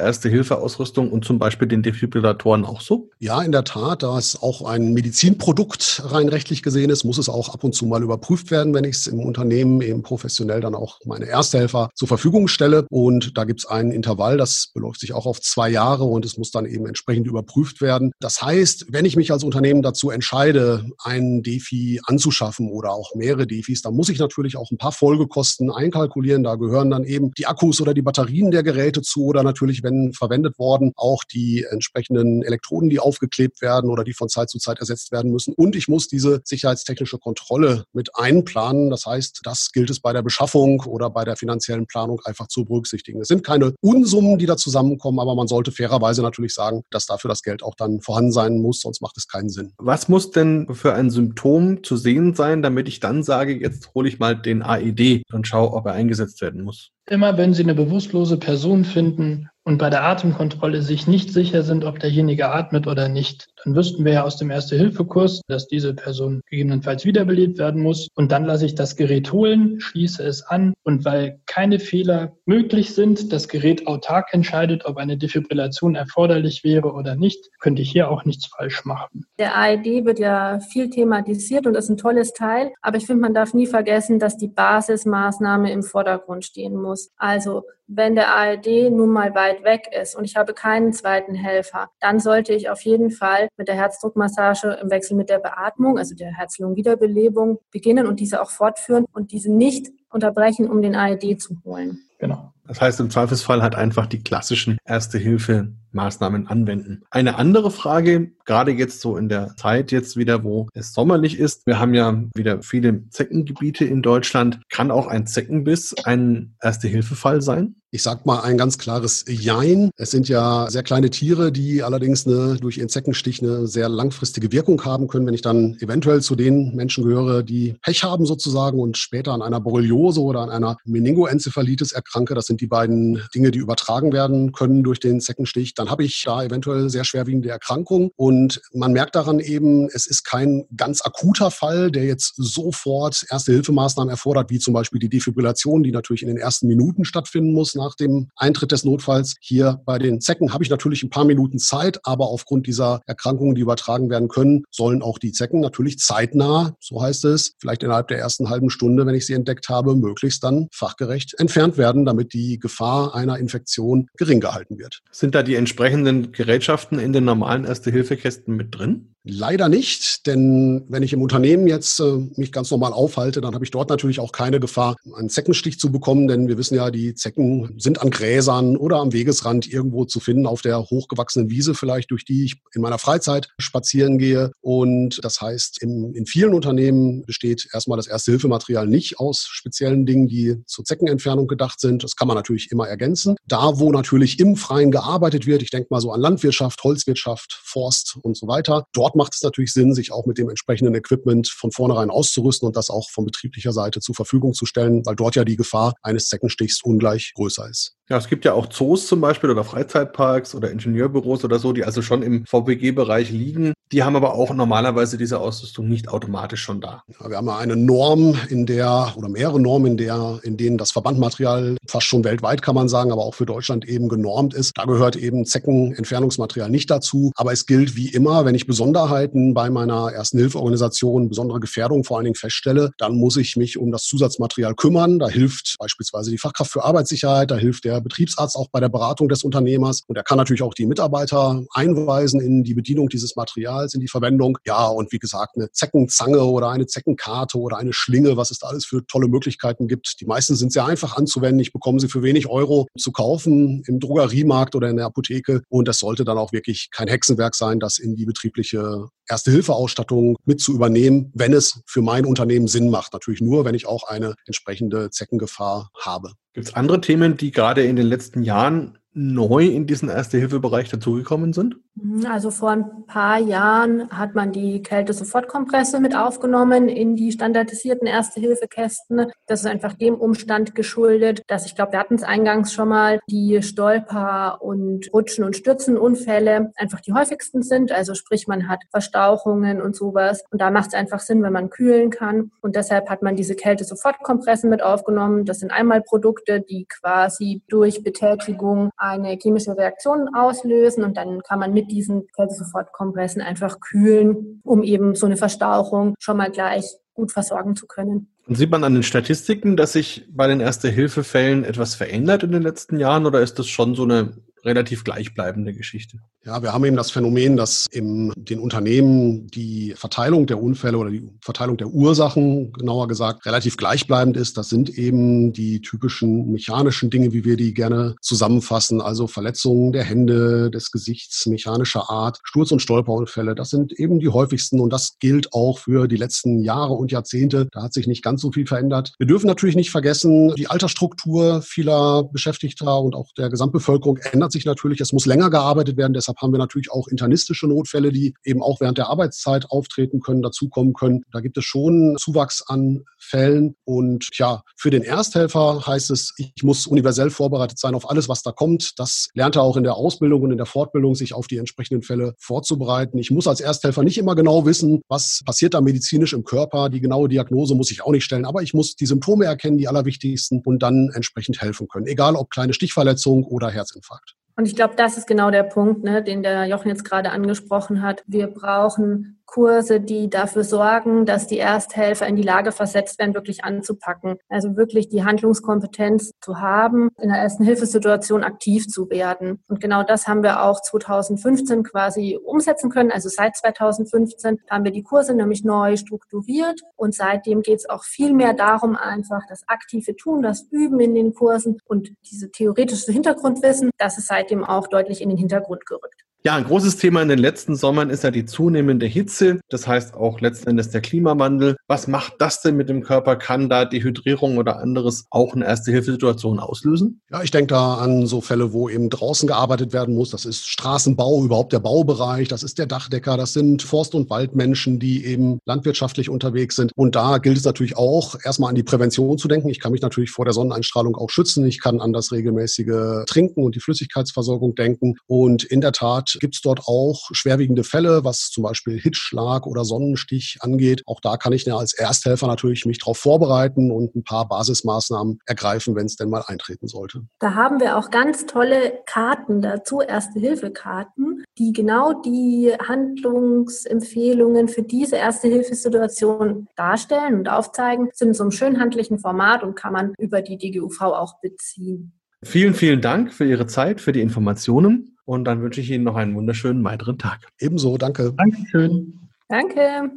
Erste-Hilfe-Ausrüstung 0.00 1.12
und 1.12 1.24
zum 1.24 1.38
Beispiel 1.38 1.68
den 1.68 1.82
Defibrillatoren 2.04 2.64
auch 2.64 2.80
so? 2.80 3.10
Ja, 3.18 3.42
in 3.42 3.52
der 3.52 3.64
Tat. 3.64 4.02
Da 4.02 4.18
es 4.18 4.40
auch 4.40 4.62
ein 4.62 4.92
Medizinprodukt 4.92 6.02
rein 6.04 6.28
rechtlich 6.28 6.62
gesehen 6.62 6.90
ist, 6.90 7.04
muss 7.04 7.18
es 7.18 7.28
auch 7.28 7.48
ab 7.48 7.64
und 7.64 7.74
zu 7.74 7.86
mal 7.86 8.02
überprüft 8.02 8.50
werden, 8.50 8.74
wenn 8.74 8.84
ich 8.84 8.96
es 8.96 9.06
im 9.06 9.20
Unternehmen 9.20 9.80
eben 9.80 10.02
professionell 10.02 10.60
dann 10.60 10.74
auch 10.74 11.00
meine 11.06 11.26
Ersthelfer 11.26 11.88
zur 11.94 12.08
Verfügung 12.08 12.48
stelle. 12.48 12.86
Und 12.90 13.36
da 13.38 13.44
gibt 13.44 13.60
es 13.60 13.66
ein 13.66 13.90
Intervall, 13.90 14.36
das 14.36 14.70
beläuft 14.74 15.00
sich 15.00 15.14
auch 15.14 15.26
auf 15.26 15.40
zwei 15.40 15.70
Jahre 15.70 16.04
und 16.04 16.24
es 16.24 16.36
muss 16.36 16.50
dann 16.50 16.66
eben 16.66 16.86
entsprechend 16.86 17.26
überprüft 17.26 17.80
werden. 17.80 18.12
Das 18.20 18.42
heißt, 18.42 18.86
wenn 18.90 19.04
ich 19.04 19.16
mich 19.16 19.32
als 19.32 19.44
Unternehmen 19.44 19.82
dazu 19.82 20.10
entscheide, 20.10 20.84
einen 21.02 21.42
Defi 21.42 22.00
anzuschaffen 22.04 22.70
oder 22.70 22.90
auch 22.90 23.14
mehrere 23.14 23.46
Defis, 23.46 23.82
dann 23.82 23.94
muss 23.94 24.10
ich 24.10 24.18
natürlich 24.18 24.56
auch 24.56 24.70
ein 24.70 24.78
paar 24.78 24.92
Folgekosten 24.92 25.70
einkalkulieren. 25.70 26.44
Da 26.44 26.56
gehören 26.56 26.90
dann 26.90 27.04
eben 27.04 27.32
die 27.38 27.46
Akkus 27.46 27.80
oder 27.80 27.94
die 27.94 28.02
Batterien 28.02 28.50
der 28.50 28.62
Geräte 28.62 29.02
zu 29.02 29.24
oder 29.24 29.42
natürlich, 29.42 29.82
wenn 29.82 30.12
verwendet 30.12 30.58
worden, 30.58 30.92
auch 30.96 31.24
die 31.24 31.64
entsprechenden 31.84 32.42
Elektroden, 32.42 32.88
die 32.88 32.98
aufgeklebt 32.98 33.60
werden 33.60 33.90
oder 33.90 34.04
die 34.04 34.14
von 34.14 34.28
Zeit 34.28 34.50
zu 34.50 34.58
Zeit 34.58 34.80
ersetzt 34.80 35.12
werden 35.12 35.30
müssen. 35.30 35.54
Und 35.54 35.76
ich 35.76 35.88
muss 35.88 36.08
diese 36.08 36.40
sicherheitstechnische 36.44 37.18
Kontrolle 37.18 37.84
mit 37.92 38.10
einplanen. 38.16 38.90
Das 38.90 39.06
heißt, 39.06 39.40
das 39.44 39.70
gilt 39.72 39.90
es 39.90 40.00
bei 40.00 40.12
der 40.12 40.22
Beschaffung 40.22 40.80
oder 40.80 41.10
bei 41.10 41.24
der 41.24 41.36
finanziellen 41.36 41.86
Planung 41.86 42.20
einfach 42.24 42.48
zu 42.48 42.64
berücksichtigen. 42.64 43.20
Es 43.20 43.28
sind 43.28 43.44
keine 43.44 43.74
Unsummen, 43.80 44.38
die 44.38 44.46
da 44.46 44.56
zusammenkommen, 44.56 45.20
aber 45.20 45.34
man 45.34 45.46
sollte 45.46 45.72
fairerweise 45.72 46.22
natürlich 46.22 46.54
sagen, 46.54 46.82
dass 46.90 47.06
dafür 47.06 47.28
das 47.28 47.42
Geld 47.42 47.62
auch 47.62 47.74
dann 47.74 48.00
vorhanden 48.00 48.32
sein 48.32 48.60
muss, 48.60 48.80
sonst 48.80 49.02
macht 49.02 49.16
es 49.16 49.28
keinen 49.28 49.50
Sinn. 49.50 49.72
Was 49.78 50.08
muss 50.08 50.30
denn 50.30 50.68
für 50.72 50.94
ein 50.94 51.10
Symptom 51.10 51.82
zu 51.82 51.96
sehen 51.96 52.34
sein, 52.34 52.62
damit 52.62 52.88
ich 52.88 53.00
dann 53.00 53.22
sage, 53.22 53.54
jetzt 53.58 53.94
hole 53.94 54.08
ich 54.08 54.18
mal 54.18 54.34
den 54.34 54.62
AED 54.62 55.22
und 55.32 55.46
schaue, 55.46 55.72
ob 55.72 55.86
er 55.86 55.92
eingesetzt 55.92 56.40
werden 56.40 56.62
muss? 56.62 56.90
Immer 57.10 57.36
wenn 57.36 57.52
Sie 57.52 57.62
eine 57.62 57.74
bewusstlose 57.74 58.38
Person 58.38 58.84
finden 58.84 59.50
und 59.64 59.78
bei 59.78 59.88
der 59.88 60.04
Atemkontrolle 60.04 60.82
sich 60.82 61.06
nicht 61.06 61.32
sicher 61.32 61.62
sind, 61.62 61.84
ob 61.84 61.98
derjenige 61.98 62.50
atmet 62.50 62.86
oder 62.86 63.08
nicht, 63.08 63.48
dann 63.64 63.74
wüssten 63.74 64.04
wir 64.04 64.12
ja 64.12 64.22
aus 64.22 64.36
dem 64.36 64.50
Erste-Hilfe-Kurs, 64.50 65.40
dass 65.48 65.66
diese 65.66 65.94
Person 65.94 66.42
gegebenenfalls 66.50 67.06
wiederbelebt 67.06 67.58
werden 67.58 67.82
muss. 67.82 68.08
Und 68.14 68.30
dann 68.30 68.44
lasse 68.44 68.66
ich 68.66 68.74
das 68.74 68.96
Gerät 68.96 69.32
holen, 69.32 69.80
schließe 69.80 70.22
es 70.22 70.42
an 70.42 70.74
und 70.82 71.06
weil 71.06 71.40
keine 71.46 71.78
Fehler 71.78 72.36
möglich 72.44 72.94
sind, 72.94 73.32
das 73.32 73.48
Gerät 73.48 73.86
autark 73.86 74.34
entscheidet, 74.34 74.84
ob 74.84 74.98
eine 74.98 75.16
Defibrillation 75.16 75.94
erforderlich 75.94 76.62
wäre 76.62 76.92
oder 76.92 77.16
nicht, 77.16 77.50
könnte 77.58 77.80
ich 77.80 77.90
hier 77.90 78.10
auch 78.10 78.24
nichts 78.26 78.46
falsch 78.46 78.84
machen. 78.84 79.24
Der 79.38 79.56
AED 79.56 80.04
wird 80.04 80.18
ja 80.18 80.60
viel 80.60 80.90
thematisiert 80.90 81.66
und 81.66 81.74
ist 81.74 81.88
ein 81.88 81.96
tolles 81.96 82.34
Teil, 82.34 82.72
aber 82.82 82.98
ich 82.98 83.06
finde, 83.06 83.22
man 83.22 83.34
darf 83.34 83.54
nie 83.54 83.66
vergessen, 83.66 84.18
dass 84.18 84.36
die 84.36 84.48
Basismaßnahme 84.48 85.72
im 85.72 85.82
Vordergrund 85.82 86.44
stehen 86.44 86.76
muss. 86.76 87.10
Also 87.16 87.62
wenn 87.86 88.14
der 88.14 88.34
ARD 88.34 88.90
nun 88.90 89.10
mal 89.10 89.34
weit 89.34 89.62
weg 89.62 89.88
ist 89.92 90.16
und 90.16 90.24
ich 90.24 90.36
habe 90.36 90.54
keinen 90.54 90.92
zweiten 90.92 91.34
Helfer, 91.34 91.90
dann 92.00 92.18
sollte 92.18 92.54
ich 92.54 92.70
auf 92.70 92.80
jeden 92.80 93.10
Fall 93.10 93.48
mit 93.56 93.68
der 93.68 93.74
Herzdruckmassage 93.74 94.78
im 94.80 94.90
Wechsel 94.90 95.16
mit 95.16 95.28
der 95.28 95.38
Beatmung, 95.38 95.98
also 95.98 96.14
der 96.14 96.32
Herz-Lungen-Wiederbelebung, 96.32 97.58
beginnen 97.70 98.06
und 98.06 98.20
diese 98.20 98.40
auch 98.40 98.50
fortführen 98.50 99.04
und 99.12 99.32
diese 99.32 99.52
nicht 99.52 99.90
unterbrechen, 100.10 100.70
um 100.70 100.80
den 100.80 100.94
ARD 100.94 101.40
zu 101.40 101.56
holen. 101.64 101.98
Genau. 102.18 102.53
Das 102.66 102.80
heißt, 102.80 103.00
im 103.00 103.10
Zweifelsfall 103.10 103.62
hat 103.62 103.74
einfach 103.74 104.06
die 104.06 104.22
klassischen 104.22 104.78
Erste-Hilfe-Maßnahmen 104.86 106.46
anwenden. 106.46 107.02
Eine 107.10 107.36
andere 107.36 107.70
Frage, 107.70 108.32
gerade 108.46 108.72
jetzt 108.72 109.00
so 109.00 109.16
in 109.16 109.28
der 109.28 109.54
Zeit 109.56 109.92
jetzt 109.92 110.16
wieder, 110.16 110.44
wo 110.44 110.68
es 110.72 110.94
sommerlich 110.94 111.38
ist. 111.38 111.66
Wir 111.66 111.78
haben 111.78 111.94
ja 111.94 112.24
wieder 112.34 112.62
viele 112.62 113.08
Zeckengebiete 113.10 113.84
in 113.84 114.02
Deutschland. 114.02 114.60
Kann 114.70 114.90
auch 114.90 115.06
ein 115.06 115.26
Zeckenbiss 115.26 115.94
ein 116.04 116.54
Erste-Hilfe-Fall 116.62 117.42
sein? 117.42 117.76
Ich 117.94 118.02
sag 118.02 118.26
mal 118.26 118.40
ein 118.40 118.58
ganz 118.58 118.76
klares 118.76 119.24
Jein. 119.28 119.90
Es 119.96 120.10
sind 120.10 120.28
ja 120.28 120.68
sehr 120.68 120.82
kleine 120.82 121.10
Tiere, 121.10 121.52
die 121.52 121.84
allerdings 121.84 122.26
eine, 122.26 122.56
durch 122.56 122.78
ihren 122.78 122.88
Zeckenstich 122.88 123.40
eine 123.40 123.68
sehr 123.68 123.88
langfristige 123.88 124.50
Wirkung 124.50 124.84
haben 124.84 125.06
können. 125.06 125.28
Wenn 125.28 125.34
ich 125.34 125.42
dann 125.42 125.76
eventuell 125.78 126.20
zu 126.20 126.34
den 126.34 126.74
Menschen 126.74 127.04
gehöre, 127.04 127.44
die 127.44 127.76
Pech 127.82 128.02
haben 128.02 128.26
sozusagen 128.26 128.80
und 128.80 128.98
später 128.98 129.32
an 129.32 129.42
einer 129.42 129.60
Borreliose 129.60 130.20
oder 130.20 130.40
an 130.40 130.50
einer 130.50 130.76
Meningoenzephalitis 130.84 131.92
erkranke, 131.92 132.34
das 132.34 132.46
sind 132.46 132.53
die 132.60 132.66
beiden 132.66 133.22
Dinge, 133.34 133.50
die 133.50 133.58
übertragen 133.58 134.12
werden 134.12 134.52
können 134.52 134.82
durch 134.82 135.00
den 135.00 135.20
Zeckenstich, 135.20 135.74
dann 135.74 135.90
habe 135.90 136.04
ich 136.04 136.22
da 136.24 136.42
eventuell 136.42 136.88
sehr 136.90 137.04
schwerwiegende 137.04 137.50
Erkrankungen. 137.50 138.10
Und 138.16 138.60
man 138.72 138.92
merkt 138.92 139.14
daran 139.14 139.40
eben, 139.40 139.88
es 139.88 140.06
ist 140.06 140.24
kein 140.24 140.64
ganz 140.76 141.02
akuter 141.04 141.50
Fall, 141.50 141.90
der 141.90 142.04
jetzt 142.04 142.34
sofort 142.36 143.24
Erste-Hilfemaßnahmen 143.30 144.10
erfordert, 144.10 144.50
wie 144.50 144.58
zum 144.58 144.74
Beispiel 144.74 145.00
die 145.00 145.08
Defibrillation, 145.08 145.82
die 145.82 145.92
natürlich 145.92 146.22
in 146.22 146.28
den 146.28 146.36
ersten 146.36 146.66
Minuten 146.66 147.04
stattfinden 147.04 147.52
muss 147.52 147.74
nach 147.74 147.94
dem 147.94 148.28
Eintritt 148.36 148.72
des 148.72 148.84
Notfalls. 148.84 149.36
Hier 149.40 149.80
bei 149.84 149.98
den 149.98 150.20
Zecken 150.20 150.52
habe 150.52 150.64
ich 150.64 150.70
natürlich 150.70 151.02
ein 151.02 151.10
paar 151.10 151.24
Minuten 151.24 151.58
Zeit, 151.58 152.00
aber 152.04 152.28
aufgrund 152.28 152.66
dieser 152.66 153.00
Erkrankungen, 153.06 153.54
die 153.54 153.60
übertragen 153.60 154.10
werden 154.10 154.28
können, 154.28 154.64
sollen 154.70 155.02
auch 155.02 155.18
die 155.18 155.32
Zecken 155.32 155.60
natürlich 155.60 155.98
zeitnah, 155.98 156.76
so 156.80 157.02
heißt 157.02 157.24
es, 157.26 157.54
vielleicht 157.58 157.82
innerhalb 157.82 158.08
der 158.08 158.18
ersten 158.18 158.48
halben 158.50 158.70
Stunde, 158.70 159.06
wenn 159.06 159.14
ich 159.14 159.26
sie 159.26 159.34
entdeckt 159.34 159.68
habe, 159.68 159.94
möglichst 159.94 160.42
dann 160.44 160.68
fachgerecht 160.72 161.34
entfernt 161.38 161.78
werden, 161.78 162.04
damit 162.04 162.32
die 162.32 162.43
Gefahr 162.58 163.14
einer 163.14 163.38
Infektion 163.38 164.08
gering 164.16 164.40
gehalten 164.40 164.78
wird. 164.78 165.00
Sind 165.10 165.34
da 165.34 165.42
die 165.42 165.54
entsprechenden 165.54 166.32
Gerätschaften 166.32 166.98
in 166.98 167.12
den 167.12 167.24
normalen 167.24 167.64
Erste-Hilfe-Kästen 167.64 168.54
mit 168.54 168.74
drin? 168.76 169.13
Leider 169.26 169.70
nicht, 169.70 170.26
denn 170.26 170.84
wenn 170.90 171.02
ich 171.02 171.14
im 171.14 171.22
Unternehmen 171.22 171.66
jetzt 171.66 171.98
äh, 171.98 172.18
mich 172.36 172.52
ganz 172.52 172.70
normal 172.70 172.92
aufhalte, 172.92 173.40
dann 173.40 173.54
habe 173.54 173.64
ich 173.64 173.70
dort 173.70 173.88
natürlich 173.88 174.20
auch 174.20 174.32
keine 174.32 174.60
Gefahr, 174.60 174.96
einen 175.16 175.30
Zeckenstich 175.30 175.78
zu 175.78 175.90
bekommen, 175.90 176.28
denn 176.28 176.46
wir 176.46 176.58
wissen 176.58 176.74
ja, 176.74 176.90
die 176.90 177.14
Zecken 177.14 177.74
sind 177.78 178.02
an 178.02 178.10
Gräsern 178.10 178.76
oder 178.76 178.98
am 178.98 179.14
Wegesrand 179.14 179.66
irgendwo 179.66 180.04
zu 180.04 180.20
finden, 180.20 180.46
auf 180.46 180.60
der 180.60 180.78
hochgewachsenen 180.78 181.48
Wiese 181.48 181.74
vielleicht, 181.74 182.10
durch 182.10 182.26
die 182.26 182.44
ich 182.44 182.56
in 182.74 182.82
meiner 182.82 182.98
Freizeit 182.98 183.48
spazieren 183.58 184.18
gehe. 184.18 184.52
Und 184.60 185.24
das 185.24 185.40
heißt, 185.40 185.80
in, 185.80 186.12
in 186.12 186.26
vielen 186.26 186.52
Unternehmen 186.52 187.22
besteht 187.24 187.66
erstmal 187.72 187.96
das 187.96 188.08
Erste-Hilfematerial 188.08 188.86
nicht 188.86 189.18
aus 189.18 189.46
speziellen 189.48 190.04
Dingen, 190.04 190.28
die 190.28 190.62
zur 190.66 190.84
Zeckenentfernung 190.84 191.46
gedacht 191.46 191.80
sind. 191.80 192.04
Das 192.04 192.16
kann 192.16 192.28
man 192.28 192.36
natürlich 192.36 192.70
immer 192.70 192.88
ergänzen. 192.88 193.36
Da, 193.46 193.78
wo 193.78 193.90
natürlich 193.90 194.38
im 194.38 194.56
Freien 194.56 194.90
gearbeitet 194.90 195.46
wird, 195.46 195.62
ich 195.62 195.70
denke 195.70 195.88
mal 195.88 196.02
so 196.02 196.12
an 196.12 196.20
Landwirtschaft, 196.20 196.84
Holzwirtschaft, 196.84 197.58
Forst 197.62 198.18
und 198.20 198.36
so 198.36 198.46
weiter, 198.46 198.86
dort 198.92 199.13
macht 199.16 199.34
es 199.34 199.42
natürlich 199.42 199.72
Sinn, 199.72 199.94
sich 199.94 200.12
auch 200.12 200.26
mit 200.26 200.38
dem 200.38 200.48
entsprechenden 200.48 200.94
Equipment 200.94 201.48
von 201.48 201.70
vornherein 201.70 202.10
auszurüsten 202.10 202.66
und 202.66 202.76
das 202.76 202.90
auch 202.90 203.10
von 203.10 203.24
betrieblicher 203.24 203.72
Seite 203.72 204.00
zur 204.00 204.14
Verfügung 204.14 204.54
zu 204.54 204.66
stellen, 204.66 205.04
weil 205.06 205.16
dort 205.16 205.36
ja 205.36 205.44
die 205.44 205.56
Gefahr 205.56 205.94
eines 206.02 206.28
Zeckenstichs 206.28 206.82
ungleich 206.82 207.32
größer 207.34 207.68
ist. 207.68 207.94
Ja, 208.10 208.18
es 208.18 208.28
gibt 208.28 208.44
ja 208.44 208.52
auch 208.52 208.66
Zoos 208.66 209.06
zum 209.06 209.22
Beispiel 209.22 209.48
oder 209.48 209.64
Freizeitparks 209.64 210.54
oder 210.54 210.70
Ingenieurbüros 210.70 211.42
oder 211.42 211.58
so, 211.58 211.72
die 211.72 211.84
also 211.84 212.02
schon 212.02 212.22
im 212.22 212.44
VPG-Bereich 212.44 213.30
liegen. 213.30 213.72
Die 213.92 214.02
haben 214.02 214.14
aber 214.14 214.34
auch 214.34 214.52
normalerweise 214.52 215.16
diese 215.16 215.38
Ausrüstung 215.40 215.88
nicht 215.88 216.08
automatisch 216.08 216.60
schon 216.62 216.82
da. 216.82 217.02
Ja, 217.18 217.30
wir 217.30 217.36
haben 217.38 217.46
ja 217.46 217.56
eine 217.56 217.76
Norm, 217.76 218.36
in 218.50 218.66
der, 218.66 219.14
oder 219.16 219.30
mehrere 219.30 219.58
Normen, 219.58 219.92
in 219.92 219.96
der, 219.96 220.40
in 220.42 220.58
denen 220.58 220.76
das 220.76 220.90
Verbandmaterial 220.90 221.76
fast 221.86 222.06
schon 222.06 222.24
weltweit, 222.24 222.60
kann 222.60 222.74
man 222.74 222.90
sagen, 222.90 223.10
aber 223.10 223.24
auch 223.24 223.34
für 223.34 223.46
Deutschland 223.46 223.88
eben 223.88 224.08
genormt 224.10 224.52
ist. 224.52 224.72
Da 224.74 224.84
gehört 224.84 225.16
eben 225.16 225.46
Zeckenentfernungsmaterial 225.46 226.68
nicht 226.68 226.90
dazu. 226.90 227.32
Aber 227.36 227.52
es 227.52 227.64
gilt 227.64 227.96
wie 227.96 228.08
immer, 228.08 228.44
wenn 228.44 228.54
ich 228.54 228.66
Besonderheiten 229.04 229.52
bei 229.52 229.68
meiner 229.68 230.12
ersten 230.12 230.38
Hilfeorganisation, 230.38 231.28
besondere 231.28 231.60
Gefährdungen 231.60 232.04
vor 232.04 232.16
allen 232.16 232.24
Dingen 232.24 232.36
feststelle, 232.36 232.90
dann 232.96 233.16
muss 233.16 233.36
ich 233.36 233.54
mich 233.56 233.76
um 233.76 233.92
das 233.92 234.04
Zusatzmaterial 234.04 234.74
kümmern. 234.74 235.18
Da 235.18 235.28
hilft 235.28 235.76
beispielsweise 235.78 236.30
die 236.30 236.38
Fachkraft 236.38 236.72
für 236.72 236.84
Arbeitssicherheit, 236.84 237.50
da 237.50 237.56
hilft 237.56 237.84
der 237.84 238.00
Betriebsarzt 238.00 238.56
auch 238.56 238.68
bei 238.70 238.80
der 238.80 238.88
Beratung 238.88 239.28
des 239.28 239.44
Unternehmers 239.44 240.02
und 240.06 240.16
er 240.16 240.22
kann 240.22 240.38
natürlich 240.38 240.62
auch 240.62 240.72
die 240.72 240.86
Mitarbeiter 240.86 241.62
einweisen 241.74 242.40
in 242.40 242.64
die 242.64 242.72
Bedienung 242.72 243.10
dieses 243.10 243.36
Materials, 243.36 243.92
in 243.92 244.00
die 244.00 244.08
Verwendung. 244.08 244.56
Ja, 244.64 244.86
und 244.86 245.12
wie 245.12 245.18
gesagt, 245.18 245.56
eine 245.56 245.70
Zeckenzange 245.70 246.42
oder 246.42 246.70
eine 246.70 246.86
Zeckenkarte 246.86 247.58
oder 247.58 247.76
eine 247.76 247.92
Schlinge, 247.92 248.38
was 248.38 248.50
es 248.50 248.58
da 248.58 248.68
alles 248.68 248.86
für 248.86 249.06
tolle 249.06 249.28
Möglichkeiten 249.28 249.86
gibt. 249.86 250.20
Die 250.20 250.26
meisten 250.26 250.56
sind 250.56 250.72
sehr 250.72 250.86
einfach 250.86 251.16
anzuwenden. 251.16 251.60
Ich 251.60 251.72
bekomme 251.74 252.00
sie 252.00 252.08
für 252.08 252.22
wenig 252.22 252.48
Euro 252.48 252.86
zu 252.98 253.12
kaufen 253.12 253.82
im 253.86 254.00
Drogeriemarkt 254.00 254.74
oder 254.74 254.88
in 254.88 254.96
der 254.96 255.06
Apotheke 255.06 255.62
und 255.68 255.88
das 255.88 255.98
sollte 255.98 256.24
dann 256.24 256.38
auch 256.38 256.52
wirklich 256.52 256.88
kein 256.90 257.08
Hexenwerk 257.08 257.54
sein, 257.54 257.80
das 257.80 257.98
in 257.98 258.16
die 258.16 258.24
betriebliche 258.24 258.93
Erste-Hilfe-Ausstattung 259.28 260.36
mit 260.44 260.60
zu 260.60 260.74
übernehmen, 260.74 261.32
wenn 261.34 261.52
es 261.52 261.82
für 261.86 262.02
mein 262.02 262.26
Unternehmen 262.26 262.68
Sinn 262.68 262.90
macht. 262.90 263.12
Natürlich 263.12 263.40
nur, 263.40 263.64
wenn 263.64 263.74
ich 263.74 263.86
auch 263.86 264.04
eine 264.08 264.34
entsprechende 264.46 265.10
Zeckengefahr 265.10 265.90
habe. 265.98 266.32
Gibt 266.52 266.68
es 266.68 266.74
andere 266.74 267.00
Themen, 267.00 267.36
die 267.36 267.50
gerade 267.50 267.84
in 267.84 267.96
den 267.96 268.06
letzten 268.06 268.42
Jahren 268.42 268.98
neu 269.14 269.66
in 269.66 269.86
diesen 269.86 270.08
Erste-Hilfe-Bereich 270.08 270.90
dazugekommen 270.90 271.52
sind? 271.52 271.76
Mhm, 271.94 272.26
also 272.26 272.50
vor 272.50 272.70
ein 272.70 273.06
paar 273.06 273.38
Jahren 273.38 274.10
hat 274.10 274.34
man 274.34 274.50
die 274.50 274.82
Kälte-Sofortkompresse 274.82 276.00
mit 276.00 276.16
aufgenommen 276.16 276.88
in 276.88 277.14
die 277.14 277.30
standardisierten 277.30 278.08
Erste-Hilfe-Kästen. 278.08 279.26
Das 279.46 279.60
ist 279.60 279.66
einfach 279.66 279.94
dem 279.94 280.16
Umstand 280.16 280.74
geschuldet, 280.74 281.42
dass 281.46 281.66
ich 281.66 281.76
glaube, 281.76 281.92
wir 281.92 282.00
hatten 282.00 282.16
es 282.16 282.24
eingangs 282.24 282.72
schon 282.72 282.88
mal, 282.88 283.20
die 283.28 283.62
Stolper- 283.62 284.60
und 284.60 285.12
Rutschen- 285.12 285.44
und 285.44 285.56
Stürzenunfälle 285.56 286.72
einfach 286.76 287.00
die 287.00 287.12
häufigsten 287.12 287.62
sind. 287.62 287.92
Also 287.92 288.14
sprich, 288.14 288.48
man 288.48 288.68
hat 288.68 288.80
Verstauchungen 288.90 289.80
und 289.80 289.94
sowas. 289.94 290.42
Und 290.50 290.60
da 290.60 290.72
macht 290.72 290.88
es 290.88 290.94
einfach 290.94 291.20
Sinn, 291.20 291.42
wenn 291.42 291.52
man 291.52 291.70
kühlen 291.70 292.10
kann. 292.10 292.50
Und 292.62 292.74
deshalb 292.74 293.08
hat 293.08 293.22
man 293.22 293.36
diese 293.36 293.54
Kälte-Sofortkompressen 293.54 294.68
mit 294.68 294.82
aufgenommen. 294.82 295.44
Das 295.44 295.60
sind 295.60 295.70
einmal 295.70 296.02
Produkte, 296.02 296.60
die 296.60 296.86
quasi 296.86 297.62
durch 297.68 298.02
Betätigung 298.02 298.90
eine 299.04 299.38
chemische 299.40 299.76
Reaktion 299.76 300.34
auslösen 300.34 301.04
und 301.04 301.16
dann 301.16 301.42
kann 301.42 301.58
man 301.58 301.74
mit 301.74 301.90
diesen 301.90 302.26
Kältesofortkompressen 302.34 303.42
einfach 303.42 303.78
kühlen, 303.80 304.60
um 304.64 304.82
eben 304.82 305.14
so 305.14 305.26
eine 305.26 305.36
Verstauchung 305.36 306.14
schon 306.18 306.38
mal 306.38 306.50
gleich 306.50 306.86
gut 307.12 307.30
versorgen 307.30 307.76
zu 307.76 307.86
können. 307.86 308.28
Und 308.46 308.56
sieht 308.56 308.70
man 308.70 308.84
an 308.84 308.94
den 308.94 309.02
Statistiken, 309.02 309.76
dass 309.76 309.92
sich 309.92 310.26
bei 310.30 310.46
den 310.46 310.60
Erste-Hilfe-Fällen 310.60 311.64
etwas 311.64 311.94
verändert 311.94 312.42
in 312.42 312.52
den 312.52 312.62
letzten 312.62 312.98
Jahren 312.98 313.26
oder 313.26 313.40
ist 313.40 313.58
das 313.58 313.68
schon 313.68 313.94
so 313.94 314.04
eine 314.04 314.36
relativ 314.64 315.04
gleichbleibende 315.04 315.74
Geschichte. 315.74 316.18
Ja, 316.46 316.62
wir 316.62 316.74
haben 316.74 316.84
eben 316.84 316.96
das 316.96 317.10
Phänomen, 317.10 317.56
dass 317.56 317.86
in 317.90 318.30
den 318.36 318.58
Unternehmen 318.58 319.46
die 319.46 319.94
Verteilung 319.96 320.46
der 320.46 320.62
Unfälle 320.62 320.98
oder 320.98 321.08
die 321.08 321.26
Verteilung 321.40 321.78
der 321.78 321.88
Ursachen, 321.88 322.70
genauer 322.74 323.08
gesagt, 323.08 323.46
relativ 323.46 323.78
gleichbleibend 323.78 324.36
ist. 324.36 324.58
Das 324.58 324.68
sind 324.68 324.90
eben 324.90 325.54
die 325.54 325.80
typischen 325.80 326.52
mechanischen 326.52 327.08
Dinge, 327.08 327.32
wie 327.32 327.46
wir 327.46 327.56
die 327.56 327.72
gerne 327.72 328.14
zusammenfassen, 328.20 329.00
also 329.00 329.26
Verletzungen 329.26 329.92
der 329.94 330.04
Hände, 330.04 330.70
des 330.70 330.90
Gesichts, 330.90 331.46
mechanischer 331.46 332.10
Art, 332.10 332.40
Sturz- 332.44 332.72
und 332.72 332.82
Stolperunfälle. 332.82 333.54
Das 333.54 333.70
sind 333.70 333.94
eben 333.94 334.20
die 334.20 334.28
häufigsten 334.28 334.80
und 334.80 334.92
das 334.92 335.16
gilt 335.20 335.54
auch 335.54 335.78
für 335.78 336.08
die 336.08 336.16
letzten 336.16 336.60
Jahre 336.60 336.92
und 336.92 337.10
Jahrzehnte. 337.10 337.68
Da 337.72 337.84
hat 337.84 337.94
sich 337.94 338.06
nicht 338.06 338.22
ganz 338.22 338.42
so 338.42 338.52
viel 338.52 338.66
verändert. 338.66 339.14
Wir 339.18 339.26
dürfen 339.26 339.46
natürlich 339.46 339.76
nicht 339.76 339.90
vergessen, 339.90 340.54
die 340.56 340.66
Altersstruktur 340.66 341.62
vieler 341.62 342.24
Beschäftigter 342.24 343.00
und 343.00 343.14
auch 343.14 343.30
der 343.38 343.48
Gesamtbevölkerung 343.48 344.18
ändert 344.18 344.52
sich 344.52 344.66
natürlich. 344.66 345.00
Es 345.00 345.14
muss 345.14 345.24
länger 345.24 345.48
gearbeitet 345.48 345.96
werden. 345.96 346.12
Deshalb 346.12 346.33
haben 346.36 346.52
wir 346.52 346.58
natürlich 346.58 346.90
auch 346.90 347.08
internistische 347.08 347.66
Notfälle, 347.66 348.12
die 348.12 348.34
eben 348.44 348.62
auch 348.62 348.80
während 348.80 348.98
der 348.98 349.08
Arbeitszeit 349.08 349.70
auftreten 349.70 350.20
können, 350.20 350.42
dazukommen 350.42 350.94
können. 350.94 351.22
Da 351.32 351.40
gibt 351.40 351.56
es 351.58 351.64
schon 351.64 352.16
Zuwachs 352.18 352.62
an 352.66 353.04
Fällen. 353.18 353.74
Und 353.84 354.28
ja, 354.34 354.62
für 354.76 354.90
den 354.90 355.02
Ersthelfer 355.02 355.86
heißt 355.86 356.10
es, 356.10 356.34
ich 356.36 356.62
muss 356.62 356.86
universell 356.86 357.30
vorbereitet 357.30 357.78
sein 357.78 357.94
auf 357.94 358.08
alles, 358.10 358.28
was 358.28 358.42
da 358.42 358.52
kommt. 358.52 358.92
Das 358.98 359.28
lernt 359.34 359.56
er 359.56 359.62
auch 359.62 359.76
in 359.76 359.84
der 359.84 359.94
Ausbildung 359.94 360.42
und 360.42 360.50
in 360.50 360.56
der 360.58 360.66
Fortbildung, 360.66 361.14
sich 361.14 361.32
auf 361.34 361.46
die 361.46 361.56
entsprechenden 361.56 362.02
Fälle 362.02 362.34
vorzubereiten. 362.38 363.18
Ich 363.18 363.30
muss 363.30 363.46
als 363.46 363.60
Ersthelfer 363.60 364.02
nicht 364.02 364.18
immer 364.18 364.34
genau 364.34 364.66
wissen, 364.66 365.00
was 365.08 365.40
passiert 365.44 365.74
da 365.74 365.80
medizinisch 365.80 366.32
im 366.32 366.44
Körper. 366.44 366.90
Die 366.90 367.00
genaue 367.00 367.28
Diagnose 367.28 367.74
muss 367.74 367.90
ich 367.90 368.02
auch 368.02 368.12
nicht 368.12 368.24
stellen, 368.24 368.44
aber 368.44 368.62
ich 368.62 368.74
muss 368.74 368.96
die 368.96 369.06
Symptome 369.06 369.46
erkennen, 369.46 369.78
die 369.78 369.88
allerwichtigsten, 369.88 370.62
und 370.64 370.82
dann 370.82 371.10
entsprechend 371.14 371.60
helfen 371.60 371.88
können. 371.88 372.06
Egal 372.06 372.36
ob 372.36 372.50
kleine 372.50 372.74
Stichverletzung 372.74 373.44
oder 373.44 373.70
Herzinfarkt. 373.70 374.34
Und 374.56 374.66
ich 374.66 374.76
glaube, 374.76 374.94
das 374.96 375.18
ist 375.18 375.26
genau 375.26 375.50
der 375.50 375.64
Punkt, 375.64 376.04
ne, 376.04 376.22
den 376.22 376.42
der 376.42 376.66
Jochen 376.66 376.88
jetzt 376.88 377.04
gerade 377.04 377.30
angesprochen 377.30 378.02
hat. 378.02 378.22
Wir 378.26 378.46
brauchen 378.46 379.40
Kurse, 379.46 380.00
die 380.00 380.28
dafür 380.28 380.64
sorgen, 380.64 381.26
dass 381.26 381.46
die 381.46 381.58
Ersthelfer 381.58 382.26
in 382.26 382.36
die 382.36 382.42
Lage 382.42 382.72
versetzt 382.72 383.18
werden, 383.18 383.34
wirklich 383.34 383.64
anzupacken. 383.64 384.38
Also 384.48 384.76
wirklich 384.76 385.08
die 385.08 385.24
Handlungskompetenz 385.24 386.32
zu 386.40 386.60
haben, 386.60 387.10
in 387.20 387.28
der 387.28 387.38
ersten 387.38 387.64
Hilfesituation 387.64 388.42
aktiv 388.42 388.88
zu 388.88 389.10
werden. 389.10 389.62
Und 389.68 389.80
genau 389.80 390.02
das 390.02 390.26
haben 390.26 390.42
wir 390.42 390.62
auch 390.62 390.80
2015 390.80 391.84
quasi 391.84 392.38
umsetzen 392.42 392.90
können. 392.90 393.10
Also 393.10 393.28
seit 393.28 393.56
2015 393.56 394.60
haben 394.70 394.84
wir 394.84 394.92
die 394.92 395.02
Kurse 395.02 395.34
nämlich 395.34 395.64
neu 395.64 395.96
strukturiert 395.96 396.80
und 396.96 397.14
seitdem 397.14 397.62
geht 397.62 397.78
es 397.78 397.88
auch 397.88 398.04
viel 398.04 398.32
mehr 398.32 398.54
darum, 398.54 398.96
einfach 398.96 399.42
das 399.48 399.62
aktive 399.68 400.16
Tun, 400.16 400.42
das 400.42 400.66
Üben 400.70 401.00
in 401.00 401.14
den 401.14 401.34
Kursen 401.34 401.78
und 401.86 402.12
diese 402.30 402.50
theoretische 402.50 403.12
Hintergrundwissen, 403.12 403.90
das 403.98 404.18
ist 404.18 404.28
seitdem 404.28 404.64
auch 404.64 404.86
deutlich 404.86 405.20
in 405.20 405.28
den 405.28 405.38
Hintergrund 405.38 405.86
gerückt. 405.86 406.23
Ja, 406.46 406.56
ein 406.56 406.64
großes 406.64 406.98
Thema 406.98 407.22
in 407.22 407.28
den 407.28 407.38
letzten 407.38 407.74
Sommern 407.74 408.10
ist 408.10 408.22
ja 408.22 408.30
die 408.30 408.44
zunehmende 408.44 409.06
Hitze. 409.06 409.60
Das 409.70 409.86
heißt 409.86 410.12
auch 410.12 410.42
letzten 410.42 410.68
Endes 410.68 410.90
der 410.90 411.00
Klimawandel. 411.00 411.74
Was 411.88 412.06
macht 412.06 412.34
das 412.38 412.60
denn 412.60 412.76
mit 412.76 412.90
dem 412.90 413.02
Körper? 413.02 413.36
Kann 413.36 413.70
da 413.70 413.86
Dehydrierung 413.86 414.58
oder 414.58 414.78
anderes 414.78 415.24
auch 415.30 415.54
eine 415.54 415.64
Erste-Hilfe-Situation 415.64 416.58
auslösen? 416.58 417.22
Ja, 417.30 417.42
ich 417.42 417.50
denke 417.50 417.68
da 417.68 417.94
an 417.94 418.26
so 418.26 418.42
Fälle, 418.42 418.74
wo 418.74 418.90
eben 418.90 419.08
draußen 419.08 419.46
gearbeitet 419.46 419.94
werden 419.94 420.14
muss. 420.14 420.28
Das 420.28 420.44
ist 420.44 420.68
Straßenbau, 420.68 421.42
überhaupt 421.42 421.72
der 421.72 421.80
Baubereich. 421.80 422.48
Das 422.48 422.62
ist 422.62 422.78
der 422.78 422.84
Dachdecker. 422.84 423.38
Das 423.38 423.54
sind 423.54 423.80
Forst- 423.80 424.14
und 424.14 424.28
Waldmenschen, 424.28 424.98
die 424.98 425.24
eben 425.24 425.60
landwirtschaftlich 425.64 426.28
unterwegs 426.28 426.76
sind. 426.76 426.92
Und 426.94 427.14
da 427.14 427.38
gilt 427.38 427.56
es 427.56 427.64
natürlich 427.64 427.96
auch, 427.96 428.36
erstmal 428.44 428.68
an 428.68 428.74
die 428.74 428.82
Prävention 428.82 429.38
zu 429.38 429.48
denken. 429.48 429.70
Ich 429.70 429.80
kann 429.80 429.92
mich 429.92 430.02
natürlich 430.02 430.30
vor 430.30 430.44
der 430.44 430.52
Sonneneinstrahlung 430.52 431.16
auch 431.16 431.30
schützen. 431.30 431.64
Ich 431.64 431.80
kann 431.80 432.02
an 432.02 432.12
das 432.12 432.32
regelmäßige 432.32 433.24
Trinken 433.26 433.64
und 433.64 433.76
die 433.76 433.80
Flüssigkeitsversorgung 433.80 434.74
denken. 434.74 435.14
Und 435.26 435.64
in 435.64 435.80
der 435.80 435.92
Tat 435.92 436.33
gibt 436.40 436.54
es 436.54 436.60
dort 436.60 436.80
auch 436.86 437.28
schwerwiegende 437.32 437.84
Fälle, 437.84 438.24
was 438.24 438.50
zum 438.50 438.62
Beispiel 438.62 439.00
Hitzschlag 439.00 439.66
oder 439.66 439.84
Sonnenstich 439.84 440.58
angeht. 440.60 441.02
Auch 441.06 441.20
da 441.20 441.36
kann 441.36 441.52
ich 441.52 441.64
ja 441.64 441.76
als 441.76 441.94
Ersthelfer 441.94 442.46
natürlich 442.46 442.86
mich 442.86 442.98
darauf 442.98 443.18
vorbereiten 443.18 443.90
und 443.90 444.14
ein 444.14 444.24
paar 444.24 444.48
Basismaßnahmen 444.48 445.40
ergreifen, 445.46 445.94
wenn 445.96 446.06
es 446.06 446.16
denn 446.16 446.30
mal 446.30 446.44
eintreten 446.46 446.88
sollte. 446.88 447.22
Da 447.38 447.54
haben 447.54 447.80
wir 447.80 447.96
auch 447.96 448.10
ganz 448.10 448.46
tolle 448.46 449.00
Karten 449.06 449.62
dazu, 449.62 450.00
Erste-Hilfe-Karten, 450.00 451.44
die 451.58 451.72
genau 451.72 452.20
die 452.22 452.72
Handlungsempfehlungen 452.80 454.68
für 454.68 454.82
diese 454.82 455.16
Erste-Hilfe-Situation 455.16 456.68
darstellen 456.76 457.34
und 457.34 457.48
aufzeigen, 457.48 458.10
sind 458.12 458.28
in 458.28 458.34
so 458.34 458.44
einem 458.44 458.50
schön 458.50 458.80
handlichen 458.80 459.18
Format 459.18 459.62
und 459.62 459.74
kann 459.74 459.92
man 459.92 460.14
über 460.18 460.42
die 460.42 460.58
DGUV 460.58 461.00
auch 461.02 461.40
beziehen. 461.40 462.12
Vielen, 462.44 462.74
vielen 462.74 463.00
Dank 463.00 463.32
für 463.32 463.46
Ihre 463.46 463.66
Zeit, 463.66 464.00
für 464.00 464.12
die 464.12 464.20
Informationen. 464.20 465.13
Und 465.24 465.44
dann 465.44 465.62
wünsche 465.62 465.80
ich 465.80 465.90
Ihnen 465.90 466.04
noch 466.04 466.16
einen 466.16 466.34
wunderschönen 466.34 466.84
weiteren 466.84 467.16
Tag. 467.18 467.48
Ebenso, 467.58 467.96
danke. 467.96 468.34
Dankeschön. 468.36 469.30
Danke. 469.48 470.10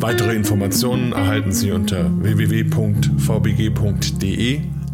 Weitere 0.00 0.34
Informationen 0.34 1.12
erhalten 1.12 1.52
Sie 1.52 1.70
unter 1.72 2.10
www.vbg.de, 2.22 3.00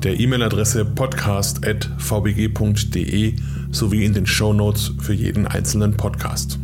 der 0.03 0.21
E-Mail-Adresse 0.21 0.85
podcast.vbg.de 0.85 3.37
sowie 3.71 4.05
in 4.05 4.13
den 4.13 4.27
Show 4.27 4.53
Notes 4.53 4.93
für 5.01 5.15
jeden 5.15 5.47
einzelnen 5.47 5.97
Podcast. 5.97 6.59